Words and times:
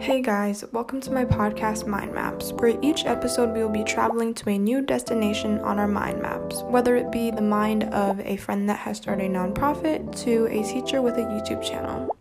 Hey 0.00 0.22
guys, 0.22 0.64
welcome 0.72 0.98
to 1.02 1.12
my 1.12 1.26
podcast 1.26 1.86
Mind 1.86 2.14
Maps, 2.14 2.52
where 2.54 2.78
each 2.80 3.04
episode 3.04 3.52
we 3.52 3.62
will 3.62 3.68
be 3.68 3.84
traveling 3.84 4.32
to 4.32 4.48
a 4.48 4.56
new 4.56 4.80
destination 4.80 5.58
on 5.58 5.78
our 5.78 5.86
mind 5.86 6.22
maps, 6.22 6.62
whether 6.62 6.96
it 6.96 7.12
be 7.12 7.30
the 7.30 7.42
mind 7.42 7.84
of 7.84 8.18
a 8.20 8.38
friend 8.38 8.66
that 8.70 8.78
has 8.78 8.96
started 8.96 9.26
a 9.26 9.28
nonprofit 9.28 10.18
to 10.24 10.46
a 10.46 10.62
teacher 10.62 11.02
with 11.02 11.18
a 11.18 11.20
YouTube 11.20 11.62
channel. 11.62 12.16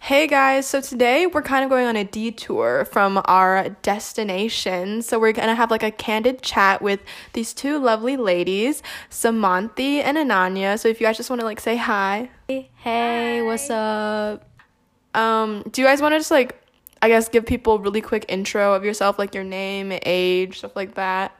Hey 0.00 0.26
guys, 0.26 0.66
so 0.66 0.80
today 0.80 1.26
we're 1.26 1.42
kind 1.42 1.62
of 1.62 1.68
going 1.68 1.84
on 1.84 1.94
a 1.94 2.04
detour 2.04 2.86
from 2.86 3.20
our 3.26 3.68
destination. 3.82 5.02
So 5.02 5.18
we're 5.18 5.34
gonna 5.34 5.54
have 5.54 5.70
like 5.70 5.82
a 5.82 5.90
candid 5.90 6.40
chat 6.40 6.80
with 6.80 7.00
these 7.34 7.52
two 7.52 7.78
lovely 7.78 8.16
ladies, 8.16 8.82
Saamanthy 9.10 10.02
and 10.02 10.16
Ananya. 10.16 10.78
So 10.78 10.88
if 10.88 10.98
you 11.02 11.06
guys 11.06 11.18
just 11.18 11.28
wanna 11.28 11.44
like 11.44 11.60
say 11.60 11.76
hi. 11.76 12.30
Hey, 12.48 12.70
hi. 12.76 13.42
what's 13.42 13.68
up? 13.68 14.46
Um, 15.12 15.64
do 15.70 15.82
you 15.82 15.86
guys 15.86 16.00
wanna 16.00 16.18
just 16.18 16.30
like 16.30 16.59
I 17.02 17.08
guess 17.08 17.28
give 17.28 17.46
people 17.46 17.74
a 17.74 17.78
really 17.78 18.00
quick 18.00 18.26
intro 18.28 18.74
of 18.74 18.84
yourself, 18.84 19.18
like 19.18 19.34
your 19.34 19.44
name, 19.44 19.92
age, 20.04 20.58
stuff 20.58 20.76
like 20.76 20.94
that. 20.94 21.34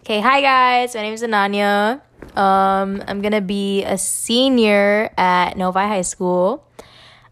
Okay, 0.00 0.20
hi 0.20 0.40
guys. 0.40 0.94
My 0.94 1.02
name 1.02 1.12
is 1.12 1.22
Ananya. 1.22 2.00
Um, 2.36 3.02
I'm 3.06 3.20
gonna 3.20 3.42
be 3.42 3.84
a 3.84 3.98
senior 3.98 5.10
at 5.18 5.56
Novi 5.56 5.80
High 5.80 6.02
School. 6.02 6.64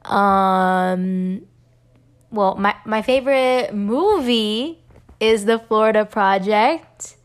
Um, 0.05 1.47
well, 2.31 2.57
my 2.57 2.75
my 2.85 3.01
favorite 3.03 3.75
movie 3.75 4.83
is 5.19 5.47
The 5.47 5.59
Florida 5.59 6.05
Project. 6.05 7.17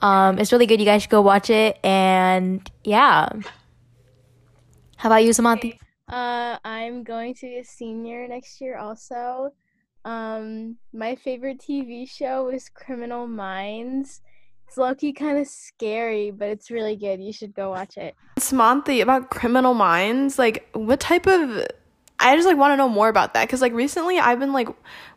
Um, 0.00 0.38
it's 0.38 0.52
really 0.52 0.66
good. 0.66 0.80
You 0.80 0.86
guys 0.86 1.02
should 1.02 1.10
go 1.10 1.20
watch 1.20 1.50
it. 1.50 1.78
And 1.84 2.68
yeah, 2.84 3.28
how 4.96 5.08
about 5.08 5.24
you, 5.24 5.30
Saamanthy? 5.30 5.78
Uh, 6.08 6.58
I'm 6.64 7.02
going 7.02 7.34
to 7.34 7.40
be 7.42 7.58
a 7.58 7.64
senior 7.64 8.26
next 8.28 8.60
year 8.60 8.78
also. 8.78 9.52
Um, 10.04 10.76
my 10.92 11.16
favorite 11.16 11.60
TV 11.60 12.08
show 12.08 12.48
is 12.48 12.68
Criminal 12.68 13.26
Minds. 13.26 14.22
It's 14.66 14.76
low-key 14.76 15.12
kind 15.12 15.38
of 15.38 15.46
scary, 15.46 16.30
but 16.30 16.48
it's 16.48 16.70
really 16.70 16.96
good. 16.96 17.20
You 17.20 17.32
should 17.32 17.54
go 17.54 17.70
watch 17.70 17.96
it. 17.96 18.14
Saamanthy, 18.38 19.02
about 19.02 19.30
Criminal 19.30 19.74
Minds, 19.74 20.38
like 20.38 20.68
what 20.72 21.00
type 21.00 21.26
of 21.26 21.66
I 22.20 22.34
just 22.34 22.48
like 22.48 22.56
want 22.56 22.72
to 22.72 22.76
know 22.76 22.88
more 22.88 23.08
about 23.08 23.34
that 23.34 23.46
because 23.46 23.60
like 23.60 23.72
recently 23.72 24.18
I've 24.18 24.40
been 24.40 24.52
like 24.52 24.68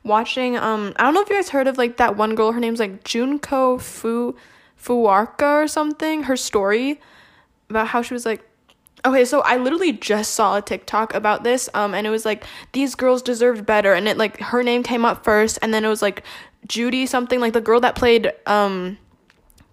watching 0.04 0.56
um 0.58 0.94
I 0.98 1.04
don't 1.04 1.16
know 1.16 1.22
if 1.22 1.30
you 1.30 1.36
guys 1.36 1.50
heard 1.50 1.68
of 1.68 1.78
like 1.78 1.98
that 1.98 2.16
one 2.16 2.36
girl 2.36 2.52
her 2.52 2.60
name's 2.60 2.80
like 2.80 3.04
Junko 3.04 3.80
Fu 3.80 4.36
Fuarka 4.80 5.64
or 5.64 5.68
something 5.68 6.24
her 6.24 6.38
story 6.38 7.02
about 7.70 7.88
how 7.88 8.04
she 8.04 8.14
was 8.14 8.26
like 8.26 8.48
Okay, 9.04 9.26
so 9.26 9.42
I 9.42 9.58
literally 9.58 9.94
just 9.94 10.36
saw 10.36 10.58
a 10.58 10.62
TikTok 10.62 11.16
about 11.16 11.44
this, 11.44 11.70
um, 11.74 11.96
and 11.96 12.06
it 12.06 12.12
was 12.12 12.24
like 12.24 12.44
these 12.72 12.94
girls 12.94 13.22
deserved 13.22 13.66
better, 13.66 13.94
and 13.94 14.08
it 14.08 14.18
like 14.18 14.40
her 14.40 14.62
name 14.62 14.84
came 14.84 15.06
up 15.06 15.24
first, 15.24 15.58
and 15.62 15.74
then 15.74 15.84
it 15.84 15.88
was 15.88 16.02
like 16.02 16.24
Judy 16.68 17.08
something, 17.08 17.40
like 17.40 17.54
the 17.54 17.62
girl 17.62 17.80
that 17.80 17.96
played 17.96 18.32
um 18.46 18.98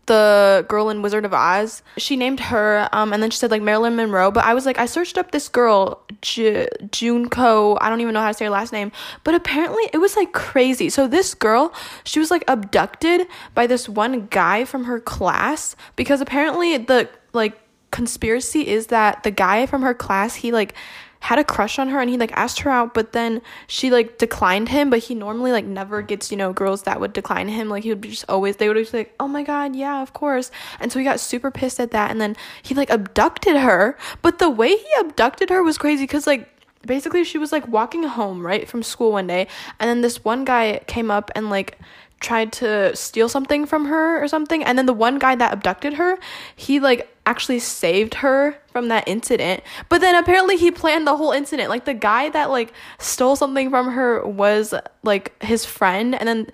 the 0.09 0.65
girl 0.69 0.89
in 0.89 1.03
Wizard 1.03 1.25
of 1.27 1.35
Oz. 1.35 1.83
She 1.99 2.17
named 2.17 2.41
her, 2.41 2.89
um, 2.93 3.13
and 3.13 3.23
then 3.23 3.31
she 3.31 3.37
said 3.37 3.51
like 3.51 3.63
Marilyn 3.63 3.95
Monroe. 3.95 4.31
But 4.31 4.45
I 4.45 4.55
was 4.55 4.67
like, 4.67 4.79
I 4.79 4.87
searched 4.87 5.19
up 5.19 5.31
this 5.31 5.49
girl, 5.49 6.03
J- 6.23 6.69
Junko. 6.91 7.77
I 7.81 7.89
don't 7.91 8.01
even 8.01 8.15
know 8.15 8.21
how 8.21 8.29
to 8.29 8.35
say 8.35 8.47
her 8.47 8.51
last 8.51 8.73
name, 8.73 8.91
but 9.23 9.35
apparently 9.35 9.83
it 9.93 9.99
was 9.99 10.17
like 10.17 10.33
crazy. 10.33 10.89
So 10.89 11.07
this 11.07 11.35
girl, 11.35 11.73
she 12.05 12.19
was 12.19 12.31
like 12.31 12.43
abducted 12.49 13.29
by 13.55 13.67
this 13.67 13.89
one 13.89 14.27
guy 14.29 14.65
from 14.65 14.85
her 14.85 14.99
class 14.99 15.77
because 15.95 16.23
apparently 16.23 16.79
the 16.79 17.09
like 17.35 17.61
conspiracy 17.91 18.67
is 18.67 18.89
that 18.89 19.23
the 19.23 19.31
guy 19.31 19.67
from 19.67 19.83
her 19.83 19.95
class, 19.95 20.37
he 20.37 20.53
like 20.53 20.75
had 21.21 21.39
a 21.39 21.45
crush 21.45 21.79
on 21.79 21.89
her 21.89 22.01
and 22.01 22.09
he 22.09 22.17
like 22.17 22.31
asked 22.33 22.61
her 22.61 22.71
out 22.71 22.95
but 22.95 23.13
then 23.13 23.43
she 23.67 23.91
like 23.91 24.19
declined 24.19 24.69
him 24.69 24.89
but 24.89 25.01
he 25.01 25.15
normally 25.15 25.51
like 25.51 25.65
never 25.65 26.01
gets 26.01 26.31
you 26.31 26.37
know 26.37 26.53
girls 26.53 26.83
that 26.83 27.01
would 27.01 27.13
decline 27.13 27.49
him. 27.49 27.69
Like 27.69 27.83
he 27.83 27.91
would 27.91 28.03
just 28.03 28.25
always 28.29 28.57
they 28.57 28.69
would 28.69 28.77
be 28.77 28.97
like 28.97 29.15
oh 29.19 29.29
my 29.29 29.43
god 29.43 29.75
yeah 29.75 30.01
of 30.01 30.13
course. 30.13 30.51
And 30.81 30.93
so 30.93 30.99
he 30.99 31.05
got 31.05 31.21
super 31.21 31.51
pissed 31.51 31.81
at 31.81 31.91
that 31.91 32.11
and 32.11 32.21
then 32.21 32.37
he 32.63 32.75
like 32.75 32.91
abducted 32.91 33.57
her. 33.57 33.97
But 34.23 34.39
the 34.39 34.51
way 34.51 34.77
he 34.77 34.89
abducted 35.01 35.51
her 35.51 35.63
was 35.63 35.79
crazy 35.79 36.05
because 36.05 36.27
like 36.27 36.49
basically 36.87 37.25
she 37.25 37.39
was 37.39 37.51
like 37.51 37.67
walking 37.67 38.05
home 38.05 38.47
right 38.47 38.69
from 38.69 38.83
school 38.83 39.13
one 39.13 39.27
day 39.27 39.49
and 39.81 39.89
then 39.91 40.01
this 40.01 40.25
one 40.25 40.45
guy 40.45 40.81
came 40.87 41.11
up 41.11 41.31
and 41.35 41.51
like 41.51 41.79
tried 42.21 42.53
to 42.53 42.95
steal 42.97 43.29
something 43.29 43.67
from 43.67 43.87
her 43.87 44.23
or 44.23 44.29
something 44.29 44.63
and 44.65 44.79
then 44.79 44.87
the 44.87 44.93
one 44.93 45.19
guy 45.19 45.35
that 45.35 45.53
abducted 45.53 45.95
her 45.95 46.19
he 46.57 46.81
like 46.81 47.09
actually 47.29 47.59
saved 47.59 48.15
her 48.15 48.57
from 48.73 48.89
that 48.89 49.07
incident. 49.07 49.63
But 49.91 50.01
then 50.01 50.15
apparently 50.15 50.57
he 50.57 50.71
planned 50.71 51.07
the 51.07 51.17
whole 51.17 51.33
incident. 51.33 51.69
Like 51.69 51.85
the 51.85 51.95
guy 51.95 52.31
that 52.31 52.51
like 52.51 52.73
stole 52.99 53.37
something 53.37 53.69
from 53.69 53.91
her 53.93 54.27
was 54.27 54.73
like 55.03 55.41
his 55.43 55.67
friend. 55.67 56.15
And 56.15 56.27
then 56.27 56.47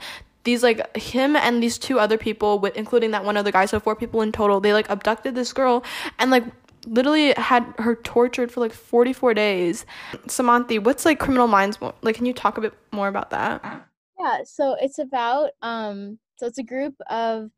these 0.43 0.63
like 0.63 0.97
him 0.97 1.37
and 1.37 1.63
these 1.63 1.79
two 1.79 2.01
other 2.01 2.19
people 2.19 2.59
with 2.59 2.77
including 2.77 3.13
that 3.13 3.25
one 3.25 3.37
other 3.37 3.53
guy 3.53 3.65
so 3.67 3.81
four 3.81 3.97
people 3.97 4.21
in 4.21 4.31
total 4.31 4.61
they 4.61 4.75
like 4.75 4.91
abducted 4.91 5.35
this 5.35 5.55
girl 5.55 5.83
and 6.19 6.31
like 6.31 6.45
literally 6.87 7.33
had 7.39 7.65
her 7.79 7.95
tortured 7.95 8.53
for 8.53 8.61
like 8.61 8.73
44 8.73 9.33
days. 9.33 9.87
Saamanthy 10.27 10.83
what's 10.83 11.05
like 11.05 11.21
criminal 11.21 11.47
minds 11.47 11.79
like 12.03 12.17
can 12.17 12.27
you 12.27 12.35
talk 12.35 12.59
a 12.59 12.61
bit 12.61 12.75
more 12.93 13.09
about 13.09 13.31
that? 13.31 13.87
Yeah, 14.19 14.39
so 14.45 14.77
it's 14.81 14.99
about 14.99 15.51
um 15.63 16.19
so 16.37 16.47
it's 16.47 16.59
a 16.59 16.65
group 16.65 16.97
of 17.09 17.51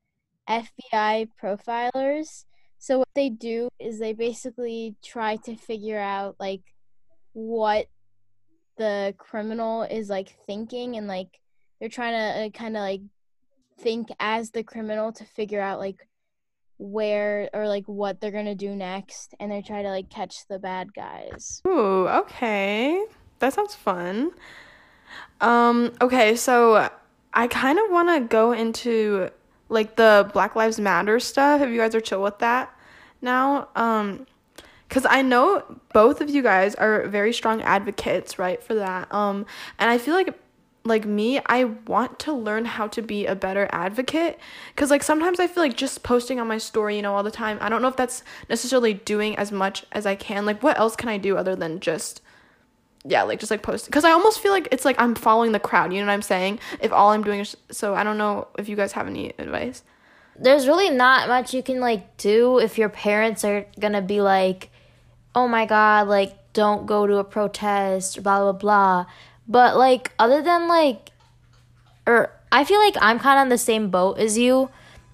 FBI 0.48 1.28
profilers. 1.42 2.44
So 2.78 2.98
what 2.98 3.08
they 3.14 3.30
do 3.30 3.68
is 3.78 3.98
they 3.98 4.12
basically 4.12 4.96
try 5.02 5.36
to 5.36 5.56
figure 5.56 5.98
out 5.98 6.36
like 6.38 6.62
what 7.32 7.86
the 8.76 9.14
criminal 9.18 9.82
is 9.82 10.08
like 10.08 10.36
thinking 10.46 10.96
and 10.96 11.06
like 11.06 11.40
they're 11.80 11.88
trying 11.88 12.12
to 12.12 12.46
uh, 12.46 12.48
kind 12.50 12.76
of 12.76 12.80
like 12.80 13.00
think 13.78 14.08
as 14.20 14.50
the 14.50 14.62
criminal 14.62 15.12
to 15.12 15.24
figure 15.24 15.60
out 15.60 15.78
like 15.78 16.06
where 16.78 17.48
or 17.54 17.66
like 17.66 17.86
what 17.86 18.20
they're 18.20 18.30
to 18.30 18.54
do 18.54 18.74
next 18.74 19.34
and 19.40 19.50
they 19.50 19.62
try 19.62 19.82
to 19.82 19.88
like 19.88 20.10
catch 20.10 20.46
the 20.48 20.58
bad 20.58 20.92
guys. 20.94 21.62
Ooh, 21.66 22.06
okay. 22.08 23.04
That 23.38 23.52
sounds 23.52 23.74
fun. 23.74 24.32
Um, 25.40 25.92
okay, 26.00 26.36
so 26.36 26.90
I 27.32 27.46
kind 27.48 27.78
of 27.78 27.90
want 27.90 28.08
to 28.08 28.20
go 28.28 28.52
into 28.52 29.30
like 29.68 29.96
the 29.96 30.30
Black 30.32 30.56
Lives 30.56 30.78
Matter 30.78 31.20
stuff. 31.20 31.60
If 31.60 31.70
you 31.70 31.78
guys 31.78 31.94
are 31.94 32.00
chill 32.00 32.22
with 32.22 32.38
that 32.38 32.74
now, 33.20 33.68
um, 33.74 34.26
because 34.88 35.06
I 35.08 35.22
know 35.22 35.64
both 35.92 36.20
of 36.20 36.30
you 36.30 36.42
guys 36.42 36.74
are 36.76 37.06
very 37.08 37.32
strong 37.32 37.60
advocates, 37.62 38.38
right, 38.38 38.62
for 38.62 38.74
that. 38.74 39.12
Um, 39.12 39.46
and 39.78 39.90
I 39.90 39.98
feel 39.98 40.14
like 40.14 40.34
like 40.84 41.04
me, 41.04 41.40
I 41.46 41.64
want 41.64 42.20
to 42.20 42.32
learn 42.32 42.64
how 42.64 42.86
to 42.88 43.02
be 43.02 43.26
a 43.26 43.34
better 43.34 43.68
advocate 43.72 44.38
cuz 44.76 44.88
like 44.88 45.02
sometimes 45.02 45.40
I 45.40 45.48
feel 45.48 45.64
like 45.64 45.76
just 45.76 46.04
posting 46.04 46.38
on 46.38 46.46
my 46.46 46.58
story, 46.58 46.94
you 46.94 47.02
know, 47.02 47.14
all 47.14 47.24
the 47.24 47.30
time. 47.32 47.58
I 47.60 47.68
don't 47.68 47.82
know 47.82 47.88
if 47.88 47.96
that's 47.96 48.22
necessarily 48.48 48.94
doing 48.94 49.36
as 49.36 49.50
much 49.50 49.84
as 49.90 50.06
I 50.06 50.14
can. 50.14 50.46
Like 50.46 50.62
what 50.62 50.78
else 50.78 50.94
can 50.94 51.08
I 51.08 51.18
do 51.18 51.36
other 51.36 51.56
than 51.56 51.80
just 51.80 52.22
yeah, 53.08 53.22
like 53.22 53.38
just 53.38 53.50
like 53.50 53.62
post 53.62 53.86
because 53.86 54.04
I 54.04 54.10
almost 54.10 54.40
feel 54.40 54.52
like 54.52 54.68
it's 54.72 54.84
like 54.84 55.00
I'm 55.00 55.14
following 55.14 55.52
the 55.52 55.60
crowd. 55.60 55.92
You 55.92 56.00
know 56.00 56.06
what 56.06 56.12
I'm 56.12 56.22
saying? 56.22 56.58
If 56.80 56.92
all 56.92 57.10
I'm 57.10 57.22
doing 57.22 57.40
is 57.40 57.56
so, 57.70 57.94
I 57.94 58.02
don't 58.02 58.18
know 58.18 58.48
if 58.58 58.68
you 58.68 58.76
guys 58.76 58.92
have 58.92 59.06
any 59.06 59.32
advice. 59.38 59.82
There's 60.38 60.66
really 60.66 60.90
not 60.90 61.28
much 61.28 61.54
you 61.54 61.62
can 61.62 61.80
like 61.80 62.16
do 62.16 62.58
if 62.58 62.78
your 62.78 62.88
parents 62.88 63.44
are 63.44 63.66
gonna 63.78 64.02
be 64.02 64.20
like, 64.20 64.70
"Oh 65.34 65.46
my 65.46 65.66
god, 65.66 66.08
like 66.08 66.52
don't 66.52 66.86
go 66.86 67.06
to 67.06 67.16
a 67.18 67.24
protest," 67.24 68.22
blah 68.22 68.40
blah 68.40 68.52
blah. 68.52 69.06
But 69.46 69.76
like 69.76 70.12
other 70.18 70.42
than 70.42 70.66
like, 70.68 71.10
or 72.06 72.32
I 72.50 72.64
feel 72.64 72.80
like 72.80 72.96
I'm 73.00 73.18
kind 73.18 73.38
of 73.38 73.42
on 73.42 73.48
the 73.50 73.58
same 73.58 73.90
boat 73.90 74.18
as 74.18 74.36
you 74.36 74.68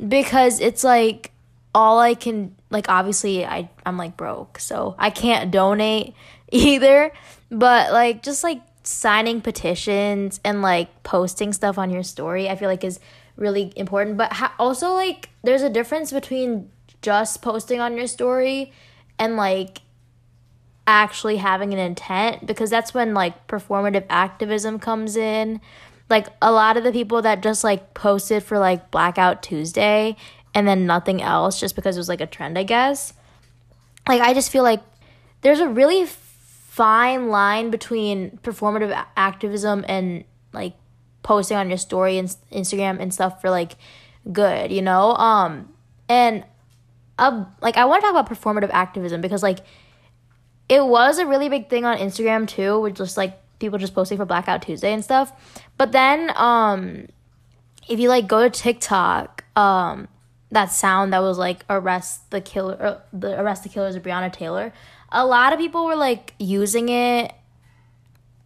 because 0.06 0.60
it's 0.60 0.82
like 0.82 1.32
all 1.74 1.98
I 1.98 2.14
can 2.14 2.56
like 2.70 2.88
obviously 2.88 3.44
I 3.44 3.68
I'm 3.84 3.98
like 3.98 4.16
broke, 4.16 4.58
so 4.58 4.94
I 4.98 5.10
can't 5.10 5.50
donate 5.50 6.14
either. 6.50 7.12
But 7.52 7.92
like 7.92 8.22
just 8.22 8.42
like 8.42 8.62
signing 8.82 9.42
petitions 9.42 10.40
and 10.42 10.62
like 10.62 11.02
posting 11.02 11.52
stuff 11.52 11.76
on 11.76 11.90
your 11.90 12.02
story, 12.02 12.48
I 12.48 12.56
feel 12.56 12.68
like 12.68 12.82
is 12.82 12.98
really 13.36 13.72
important. 13.76 14.16
But 14.16 14.32
ha- 14.32 14.54
also 14.58 14.94
like 14.94 15.28
there's 15.44 15.60
a 15.60 15.68
difference 15.68 16.10
between 16.12 16.70
just 17.02 17.42
posting 17.42 17.78
on 17.78 17.96
your 17.96 18.06
story 18.06 18.72
and 19.18 19.36
like 19.36 19.82
actually 20.86 21.36
having 21.36 21.74
an 21.74 21.78
intent 21.78 22.46
because 22.46 22.70
that's 22.70 22.94
when 22.94 23.12
like 23.12 23.46
performative 23.46 24.06
activism 24.08 24.78
comes 24.78 25.14
in. 25.14 25.60
Like 26.08 26.28
a 26.40 26.50
lot 26.50 26.78
of 26.78 26.84
the 26.84 26.92
people 26.92 27.20
that 27.20 27.42
just 27.42 27.62
like 27.62 27.92
posted 27.92 28.42
for 28.42 28.58
like 28.58 28.90
Blackout 28.90 29.42
Tuesday 29.42 30.16
and 30.54 30.66
then 30.66 30.86
nothing 30.86 31.20
else 31.20 31.60
just 31.60 31.76
because 31.76 31.96
it 31.96 32.00
was 32.00 32.08
like 32.08 32.22
a 32.22 32.26
trend, 32.26 32.58
I 32.58 32.62
guess. 32.62 33.12
Like 34.08 34.22
I 34.22 34.32
just 34.32 34.50
feel 34.50 34.62
like 34.62 34.80
there's 35.42 35.60
a 35.60 35.68
really 35.68 36.06
fine 36.72 37.28
line 37.28 37.70
between 37.70 38.30
performative 38.42 38.98
activism 39.14 39.84
and 39.88 40.24
like 40.54 40.72
posting 41.22 41.54
on 41.54 41.68
your 41.68 41.76
story 41.76 42.16
and 42.16 42.34
Instagram 42.50 42.98
and 42.98 43.12
stuff 43.12 43.42
for 43.42 43.50
like 43.50 43.72
good, 44.32 44.72
you 44.72 44.80
know? 44.80 45.14
Um 45.16 45.68
and 46.08 46.46
uh, 47.18 47.44
like 47.60 47.76
I 47.76 47.84
want 47.84 48.00
to 48.00 48.10
talk 48.10 48.18
about 48.18 48.26
performative 48.26 48.70
activism 48.72 49.20
because 49.20 49.42
like 49.42 49.58
it 50.70 50.82
was 50.82 51.18
a 51.18 51.26
really 51.26 51.50
big 51.50 51.68
thing 51.68 51.84
on 51.84 51.98
Instagram 51.98 52.48
too, 52.48 52.80
with 52.80 52.96
just 52.96 53.18
like 53.18 53.38
people 53.58 53.78
just 53.78 53.94
posting 53.94 54.16
for 54.16 54.24
Blackout 54.24 54.62
Tuesday 54.62 54.94
and 54.94 55.04
stuff. 55.04 55.30
But 55.76 55.92
then 55.92 56.32
um 56.36 57.06
if 57.86 58.00
you 58.00 58.08
like 58.08 58.26
go 58.26 58.48
to 58.48 58.50
TikTok, 58.50 59.44
um 59.56 60.08
that 60.52 60.66
sound 60.70 61.12
that 61.12 61.20
was 61.20 61.38
like 61.38 61.64
arrest 61.68 62.30
the 62.30 62.40
killer 62.40 62.74
or 62.74 63.02
the 63.12 63.40
arrest 63.40 63.64
the 63.64 63.68
killers 63.68 63.96
of 63.96 64.02
Breonna 64.02 64.32
Taylor, 64.32 64.72
a 65.10 65.26
lot 65.26 65.52
of 65.52 65.58
people 65.58 65.84
were 65.86 65.96
like 65.96 66.34
using 66.38 66.88
it 66.88 67.32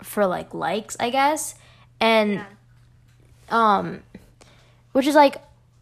for 0.02 0.26
like 0.26 0.54
likes, 0.54 0.96
I 0.98 1.10
guess. 1.10 1.54
And 2.00 2.34
Yeah. 2.34 2.44
um 3.50 4.02
which 4.92 5.06
is 5.06 5.14
like 5.14 5.36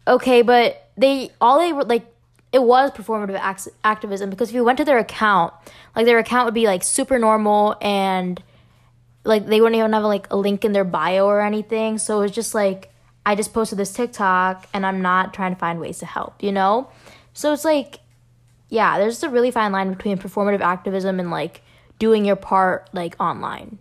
okay, 0.08 0.42
but 0.42 0.88
they 0.96 1.30
all 1.40 1.58
they 1.60 1.72
were 1.72 1.84
like 1.84 2.06
it 2.52 2.62
was 2.62 2.90
performative 2.92 3.38
act- 3.38 3.68
activism 3.82 4.30
because 4.30 4.48
if 4.50 4.54
you 4.54 4.64
went 4.64 4.78
to 4.78 4.84
their 4.84 4.98
account, 4.98 5.52
like 5.96 6.06
their 6.06 6.18
account 6.18 6.44
would 6.46 6.54
be 6.54 6.66
like 6.66 6.82
super 6.84 7.18
normal 7.18 7.76
and 7.80 8.42
like 9.24 9.46
they 9.46 9.60
wouldn't 9.60 9.76
even 9.78 9.92
have 9.92 10.04
like 10.04 10.30
a 10.32 10.36
link 10.36 10.64
in 10.64 10.72
their 10.72 10.84
bio 10.84 11.26
or 11.26 11.40
anything. 11.40 11.98
So 11.98 12.20
it's 12.20 12.34
just 12.34 12.54
like 12.54 12.90
I 13.26 13.34
just 13.34 13.54
posted 13.54 13.78
this 13.78 13.92
TikTok 13.92 14.68
and 14.74 14.84
I'm 14.84 15.00
not 15.00 15.32
trying 15.32 15.54
to 15.54 15.58
find 15.58 15.80
ways 15.80 15.98
to 15.98 16.06
help, 16.06 16.42
you 16.42 16.52
know? 16.52 16.88
So 17.32 17.52
it's 17.52 17.64
like 17.64 18.00
yeah, 18.74 18.98
there's 18.98 19.22
a 19.22 19.28
really 19.28 19.50
fine 19.50 19.72
line 19.72 19.92
between 19.92 20.18
performative 20.18 20.60
activism 20.60 21.20
and 21.20 21.30
like 21.30 21.62
doing 21.98 22.24
your 22.24 22.36
part 22.36 22.90
like 22.92 23.14
online. 23.20 23.78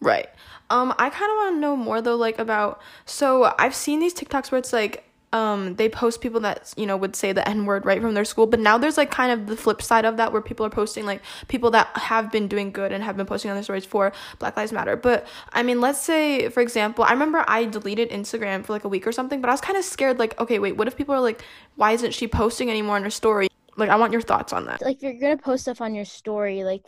Right. 0.00 0.28
Um, 0.70 0.94
I 0.98 1.08
kind 1.08 1.30
of 1.32 1.36
want 1.36 1.56
to 1.56 1.60
know 1.60 1.76
more 1.76 2.02
though, 2.02 2.16
like 2.16 2.38
about. 2.38 2.80
So 3.06 3.54
I've 3.58 3.74
seen 3.74 4.00
these 4.00 4.12
TikToks 4.12 4.52
where 4.52 4.58
it's 4.58 4.72
like, 4.72 5.04
um, 5.32 5.74
they 5.76 5.88
post 5.88 6.20
people 6.20 6.40
that 6.40 6.72
you 6.76 6.86
know 6.86 6.96
would 6.96 7.14
say 7.14 7.32
the 7.32 7.46
N 7.46 7.66
word 7.66 7.84
right 7.84 8.00
from 8.00 8.14
their 8.14 8.24
school, 8.24 8.46
but 8.46 8.60
now 8.60 8.78
there's 8.78 8.96
like 8.96 9.10
kind 9.10 9.30
of 9.30 9.46
the 9.46 9.56
flip 9.56 9.82
side 9.82 10.04
of 10.04 10.16
that 10.16 10.32
where 10.32 10.40
people 10.40 10.64
are 10.64 10.70
posting 10.70 11.04
like 11.04 11.22
people 11.48 11.70
that 11.72 11.88
have 11.94 12.32
been 12.32 12.48
doing 12.48 12.70
good 12.70 12.92
and 12.92 13.04
have 13.04 13.16
been 13.16 13.26
posting 13.26 13.50
on 13.50 13.56
their 13.56 13.62
stories 13.62 13.84
for 13.84 14.12
Black 14.38 14.56
Lives 14.56 14.72
Matter. 14.72 14.96
But 14.96 15.26
I 15.52 15.62
mean, 15.62 15.80
let's 15.80 16.00
say 16.00 16.48
for 16.48 16.60
example, 16.60 17.04
I 17.04 17.12
remember 17.12 17.44
I 17.46 17.66
deleted 17.66 18.10
Instagram 18.10 18.64
for 18.64 18.72
like 18.72 18.84
a 18.84 18.88
week 18.88 19.06
or 19.06 19.12
something, 19.12 19.40
but 19.40 19.50
I 19.50 19.52
was 19.52 19.60
kind 19.60 19.76
of 19.76 19.84
scared. 19.84 20.18
Like, 20.18 20.38
okay, 20.40 20.58
wait, 20.58 20.76
what 20.76 20.88
if 20.88 20.96
people 20.96 21.14
are 21.14 21.20
like, 21.20 21.42
why 21.76 21.92
isn't 21.92 22.14
she 22.14 22.26
posting 22.26 22.70
anymore 22.70 22.96
on 22.96 23.02
her 23.02 23.10
story? 23.10 23.48
Like, 23.76 23.90
I 23.90 23.96
want 23.96 24.12
your 24.12 24.22
thoughts 24.22 24.52
on 24.52 24.66
that. 24.66 24.82
like 24.82 24.96
if 24.96 25.02
you're 25.02 25.20
gonna 25.20 25.36
post 25.36 25.62
stuff 25.62 25.80
on 25.80 25.94
your 25.94 26.04
story, 26.04 26.64
like 26.64 26.84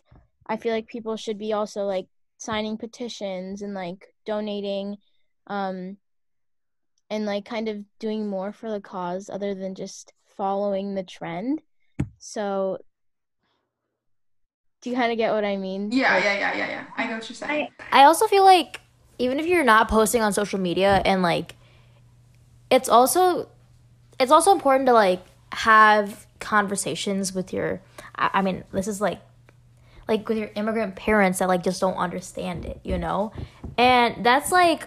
I 0.46 0.56
feel 0.56 0.72
like 0.72 0.88
people 0.88 1.16
should 1.16 1.38
be 1.38 1.52
also 1.52 1.84
like 1.84 2.06
signing 2.38 2.78
petitions 2.78 3.62
and 3.62 3.75
like 3.75 4.12
donating, 4.25 4.96
um, 5.46 5.98
and 7.11 7.27
like 7.27 7.45
kind 7.45 7.69
of 7.69 7.85
doing 7.99 8.29
more 8.29 8.53
for 8.53 8.71
the 8.71 8.81
cause 8.81 9.29
other 9.29 9.55
than 9.55 9.75
just 9.75 10.12
following 10.25 10.95
the 10.95 11.03
trend. 11.03 11.61
So, 12.19 12.79
do 14.81 14.91
you 14.91 14.97
kind 14.97 15.12
of 15.12 15.19
get 15.19 15.33
what 15.33 15.45
I 15.45 15.57
mean? 15.57 15.91
Yeah, 15.93 16.15
Like, 16.15 16.25
yeah, 16.25 16.39
yeah, 16.39 16.57
yeah, 16.57 16.69
yeah. 16.69 16.85
I 16.97 17.07
know 17.07 17.15
what 17.15 17.29
you're 17.29 17.37
saying. 17.37 17.69
I 17.93 18.05
also 18.05 18.27
feel 18.27 18.45
like 18.45 18.81
even 19.19 19.39
if 19.39 19.47
you're 19.47 19.65
not 19.65 19.89
posting 19.89 20.23
on 20.23 20.33
social 20.33 20.59
media 20.59 21.03
and 21.05 21.23
like 21.23 21.57
it's 22.71 22.89
also 22.89 23.49
it's 24.19 24.31
also 24.33 24.53
important 24.53 24.87
to 24.87 24.93
like 24.93 25.23
have 25.53 26.27
conversations 26.39 27.35
with 27.35 27.53
your 27.53 27.83
I, 28.17 28.31
I 28.35 28.43
mean 28.43 28.65
this 28.73 28.89
is 28.89 29.01
like 29.01 29.21
like 30.11 30.29
with 30.29 30.39
your 30.39 30.51
immigrant 30.57 30.97
parents 30.97 31.39
that 31.39 31.49
like 31.49 31.62
just 31.62 31.81
don't 31.81 31.95
understand 31.95 32.65
it, 32.65 32.81
you 32.83 32.99
know? 32.99 33.33
And 33.79 34.27
that's 34.27 34.51
like 34.51 34.87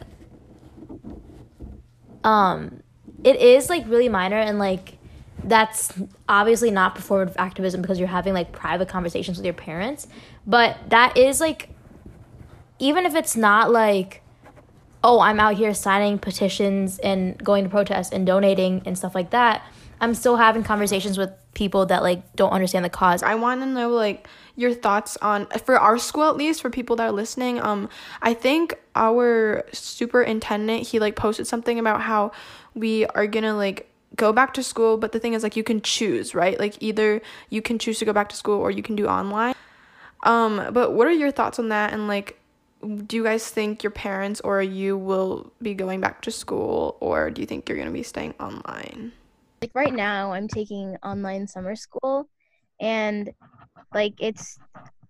um 2.23 2.81
it 3.23 3.37
is 3.37 3.69
like 3.69 3.87
really 3.87 4.09
minor 4.09 4.37
and 4.37 4.59
like 4.59 4.97
that's 5.43 5.93
obviously 6.29 6.71
not 6.71 6.95
performative 6.95 7.35
activism 7.37 7.81
because 7.81 7.99
you're 7.99 8.07
having 8.07 8.33
like 8.33 8.51
private 8.51 8.87
conversations 8.87 9.37
with 9.37 9.45
your 9.45 9.53
parents, 9.53 10.07
but 10.47 10.77
that 10.89 11.17
is 11.17 11.41
like 11.41 11.69
even 12.79 13.05
if 13.05 13.15
it's 13.15 13.35
not 13.35 13.71
like 13.71 14.21
oh 15.03 15.19
i'm 15.19 15.39
out 15.39 15.55
here 15.55 15.73
signing 15.73 16.17
petitions 16.17 16.97
and 16.99 17.41
going 17.43 17.63
to 17.63 17.69
protests 17.69 18.11
and 18.11 18.25
donating 18.25 18.81
and 18.85 18.97
stuff 18.97 19.13
like 19.13 19.29
that 19.29 19.63
i'm 20.01 20.13
still 20.13 20.37
having 20.37 20.63
conversations 20.63 21.17
with 21.17 21.31
people 21.53 21.85
that 21.85 22.01
like 22.01 22.35
don't 22.35 22.51
understand 22.51 22.83
the 22.83 22.89
cause 22.89 23.21
I 23.21 23.35
want 23.35 23.61
to 23.61 23.67
know 23.67 23.89
like 23.89 24.27
your 24.55 24.73
thoughts 24.73 25.17
on 25.21 25.47
for 25.65 25.79
our 25.79 25.97
school 25.97 26.29
at 26.29 26.37
least 26.37 26.61
for 26.61 26.69
people 26.69 26.95
that 26.97 27.05
are 27.05 27.11
listening. 27.11 27.59
Um, 27.59 27.89
I 28.21 28.33
think 28.33 28.75
our 28.95 29.63
superintendent 29.71 30.87
he 30.87 30.99
like 30.99 31.15
posted 31.15 31.47
something 31.47 31.79
about 31.79 32.01
how 32.01 32.31
we 32.73 33.05
are 33.07 33.27
gonna 33.27 33.55
like 33.55 33.89
go 34.15 34.31
back 34.31 34.53
to 34.53 34.63
school, 34.63 34.97
but 34.97 35.11
the 35.11 35.19
thing 35.19 35.33
is 35.33 35.43
like 35.43 35.55
you 35.55 35.63
can 35.63 35.81
choose, 35.81 36.35
right? 36.35 36.59
Like 36.59 36.81
either 36.81 37.21
you 37.49 37.61
can 37.61 37.79
choose 37.79 37.99
to 37.99 38.05
go 38.05 38.13
back 38.13 38.29
to 38.29 38.35
school 38.35 38.59
or 38.59 38.71
you 38.71 38.83
can 38.83 38.95
do 38.95 39.07
online. 39.07 39.55
Um, 40.23 40.69
but 40.71 40.93
what 40.93 41.07
are 41.07 41.11
your 41.11 41.31
thoughts 41.31 41.59
on 41.59 41.69
that? 41.69 41.93
And 41.93 42.07
like, 42.07 42.39
do 43.07 43.15
you 43.15 43.23
guys 43.23 43.49
think 43.49 43.83
your 43.83 43.91
parents 43.91 44.41
or 44.41 44.61
you 44.61 44.97
will 44.97 45.51
be 45.61 45.73
going 45.73 45.99
back 45.99 46.21
to 46.23 46.31
school, 46.31 46.97
or 46.99 47.31
do 47.31 47.41
you 47.41 47.47
think 47.47 47.67
you're 47.67 47.77
gonna 47.77 47.91
be 47.91 48.03
staying 48.03 48.33
online? 48.39 49.13
Like 49.63 49.71
right 49.75 49.93
now 49.93 50.33
I'm 50.33 50.49
taking 50.49 50.97
online 51.03 51.47
summer 51.47 51.77
school 51.77 52.27
and 52.81 53.31
like 53.93 54.15
it's 54.19 54.59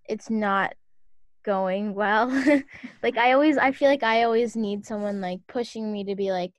it's 0.08 0.30
not 0.30 0.76
going 1.44 1.96
well. 1.96 2.30
like 3.04 3.18
I 3.18 3.32
always 3.32 3.58
I 3.58 3.72
feel 3.72 3.90
like 3.90 4.04
I 4.04 4.24
always 4.24 4.56
need 4.56 4.86
someone 4.86 5.22
like 5.22 5.40
pushing 5.48 5.92
me 5.92 6.04
to 6.04 6.16
be 6.16 6.32
like, 6.32 6.52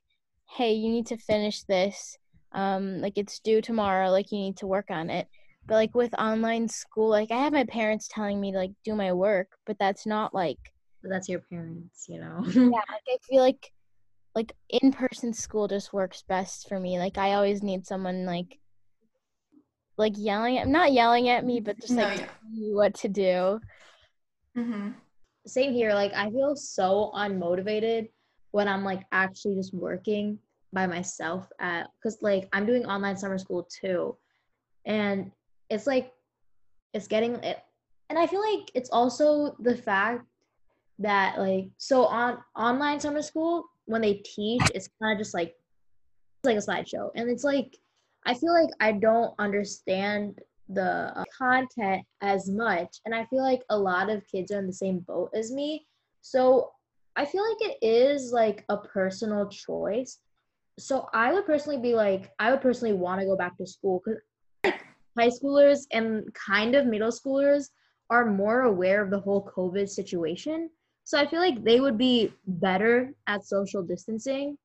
"Hey, 0.49 0.73
you 0.73 0.89
need 0.89 1.07
to 1.07 1.17
finish 1.17 1.63
this. 1.63 2.17
Um 2.51 2.99
like 2.99 3.17
it's 3.17 3.39
due 3.39 3.61
tomorrow, 3.61 4.09
like 4.09 4.29
you 4.29 4.39
need 4.39 4.57
to 4.57 4.67
work 4.67 4.91
on 4.91 5.09
it." 5.09 5.29
But 5.65 5.75
like 5.75 5.95
with 5.95 6.13
online 6.19 6.67
school, 6.67 7.09
like 7.09 7.31
I 7.31 7.37
have 7.37 7.53
my 7.53 7.63
parents 7.63 8.09
telling 8.11 8.41
me 8.41 8.51
to 8.51 8.57
like 8.57 8.73
do 8.83 8.93
my 8.93 9.13
work, 9.13 9.47
but 9.65 9.77
that's 9.79 10.05
not 10.05 10.33
like 10.33 10.59
that's 11.01 11.29
your 11.29 11.39
parents 11.39 12.07
you 12.09 12.19
know 12.19 12.43
yeah, 12.47 12.81
like 12.89 13.07
I 13.07 13.17
feel 13.29 13.41
like 13.41 13.71
like 14.35 14.53
in 14.69 14.91
person 14.91 15.33
school 15.33 15.67
just 15.67 15.93
works 15.93 16.23
best 16.27 16.67
for 16.67 16.79
me. 16.79 16.99
Like 16.99 17.17
I 17.17 17.33
always 17.33 17.63
need 17.63 17.87
someone 17.87 18.25
like 18.25 18.59
like 19.97 20.13
yelling 20.17 20.57
at 20.57 20.67
not 20.67 20.91
yelling 20.91 21.29
at 21.29 21.45
me, 21.45 21.61
but 21.61 21.79
just 21.79 21.93
No, 21.93 22.03
like 22.03 22.19
yeah. 22.19 22.25
telling 22.25 22.59
me 22.59 22.73
what 22.73 22.93
to 22.95 23.07
do. 23.07 23.59
Mm-hmm. 24.57 24.91
same 25.45 25.73
here 25.73 25.93
like 25.93 26.13
i 26.13 26.29
feel 26.31 26.55
so 26.55 27.11
unmotivated 27.13 28.07
when 28.51 28.69
i'm 28.69 28.85
like 28.85 29.01
actually 29.11 29.53
just 29.53 29.73
working 29.73 30.39
by 30.71 30.87
myself 30.87 31.49
at 31.59 31.89
because 31.97 32.17
like 32.21 32.47
i'm 32.53 32.65
doing 32.65 32.85
online 32.85 33.17
summer 33.17 33.37
school 33.37 33.67
too 33.69 34.15
and 34.85 35.29
it's 35.69 35.85
like 35.85 36.13
it's 36.93 37.05
getting 37.07 37.35
it 37.43 37.59
and 38.09 38.17
i 38.17 38.25
feel 38.25 38.39
like 38.39 38.71
it's 38.75 38.89
also 38.91 39.57
the 39.59 39.75
fact 39.75 40.23
that 40.99 41.37
like 41.37 41.65
so 41.77 42.05
on 42.05 42.37
online 42.55 43.01
summer 43.01 43.21
school 43.21 43.65
when 43.85 44.01
they 44.01 44.15
teach 44.25 44.71
it's 44.73 44.89
kind 45.01 45.13
of 45.13 45.19
just 45.19 45.33
like 45.33 45.55
like 46.43 46.57
a 46.57 46.59
slideshow. 46.59 47.09
And 47.15 47.29
it's 47.29 47.43
like 47.43 47.77
i 48.25 48.33
feel 48.33 48.53
like 48.53 48.69
i 48.79 48.91
don't 48.91 49.33
understand 49.39 50.39
the 50.69 51.11
uh, 51.15 51.23
content 51.37 52.03
as 52.21 52.49
much. 52.49 52.97
And 53.05 53.13
i 53.13 53.25
feel 53.25 53.43
like 53.43 53.61
a 53.69 53.77
lot 53.77 54.09
of 54.09 54.25
kids 54.27 54.51
are 54.51 54.59
in 54.59 54.67
the 54.67 54.73
same 54.73 54.99
boat 54.99 55.31
as 55.33 55.51
me. 55.51 55.85
So 56.21 56.71
i 57.15 57.25
feel 57.25 57.43
like 57.47 57.71
it 57.71 57.77
is 57.81 58.31
like 58.31 58.65
a 58.69 58.77
personal 58.77 59.47
choice. 59.49 60.19
So 60.79 61.07
i 61.13 61.33
would 61.33 61.45
personally 61.45 61.81
be 61.81 61.93
like 61.95 62.31
i 62.39 62.51
would 62.51 62.61
personally 62.61 62.93
want 62.93 63.21
to 63.21 63.27
go 63.27 63.35
back 63.35 63.57
to 63.57 63.67
school 63.67 64.01
because 64.05 64.21
high 65.17 65.29
schoolers 65.29 65.85
and 65.91 66.33
kind 66.33 66.75
of 66.75 66.85
middle 66.85 67.11
schoolers 67.11 67.69
are 68.09 68.29
more 68.29 68.61
aware 68.63 69.01
of 69.01 69.09
the 69.09 69.19
whole 69.19 69.49
covid 69.55 69.87
situation 69.89 70.69
so 71.05 71.17
i 71.17 71.25
feel 71.25 71.39
like 71.39 71.63
they 71.63 71.79
would 71.79 71.97
be 71.97 72.33
better 72.45 73.13
at 73.27 73.45
social 73.45 73.81
distancing 73.81 74.57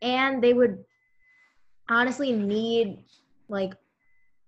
and 0.00 0.42
they 0.42 0.54
would 0.54 0.78
honestly 1.88 2.32
need 2.32 3.04
like 3.48 3.74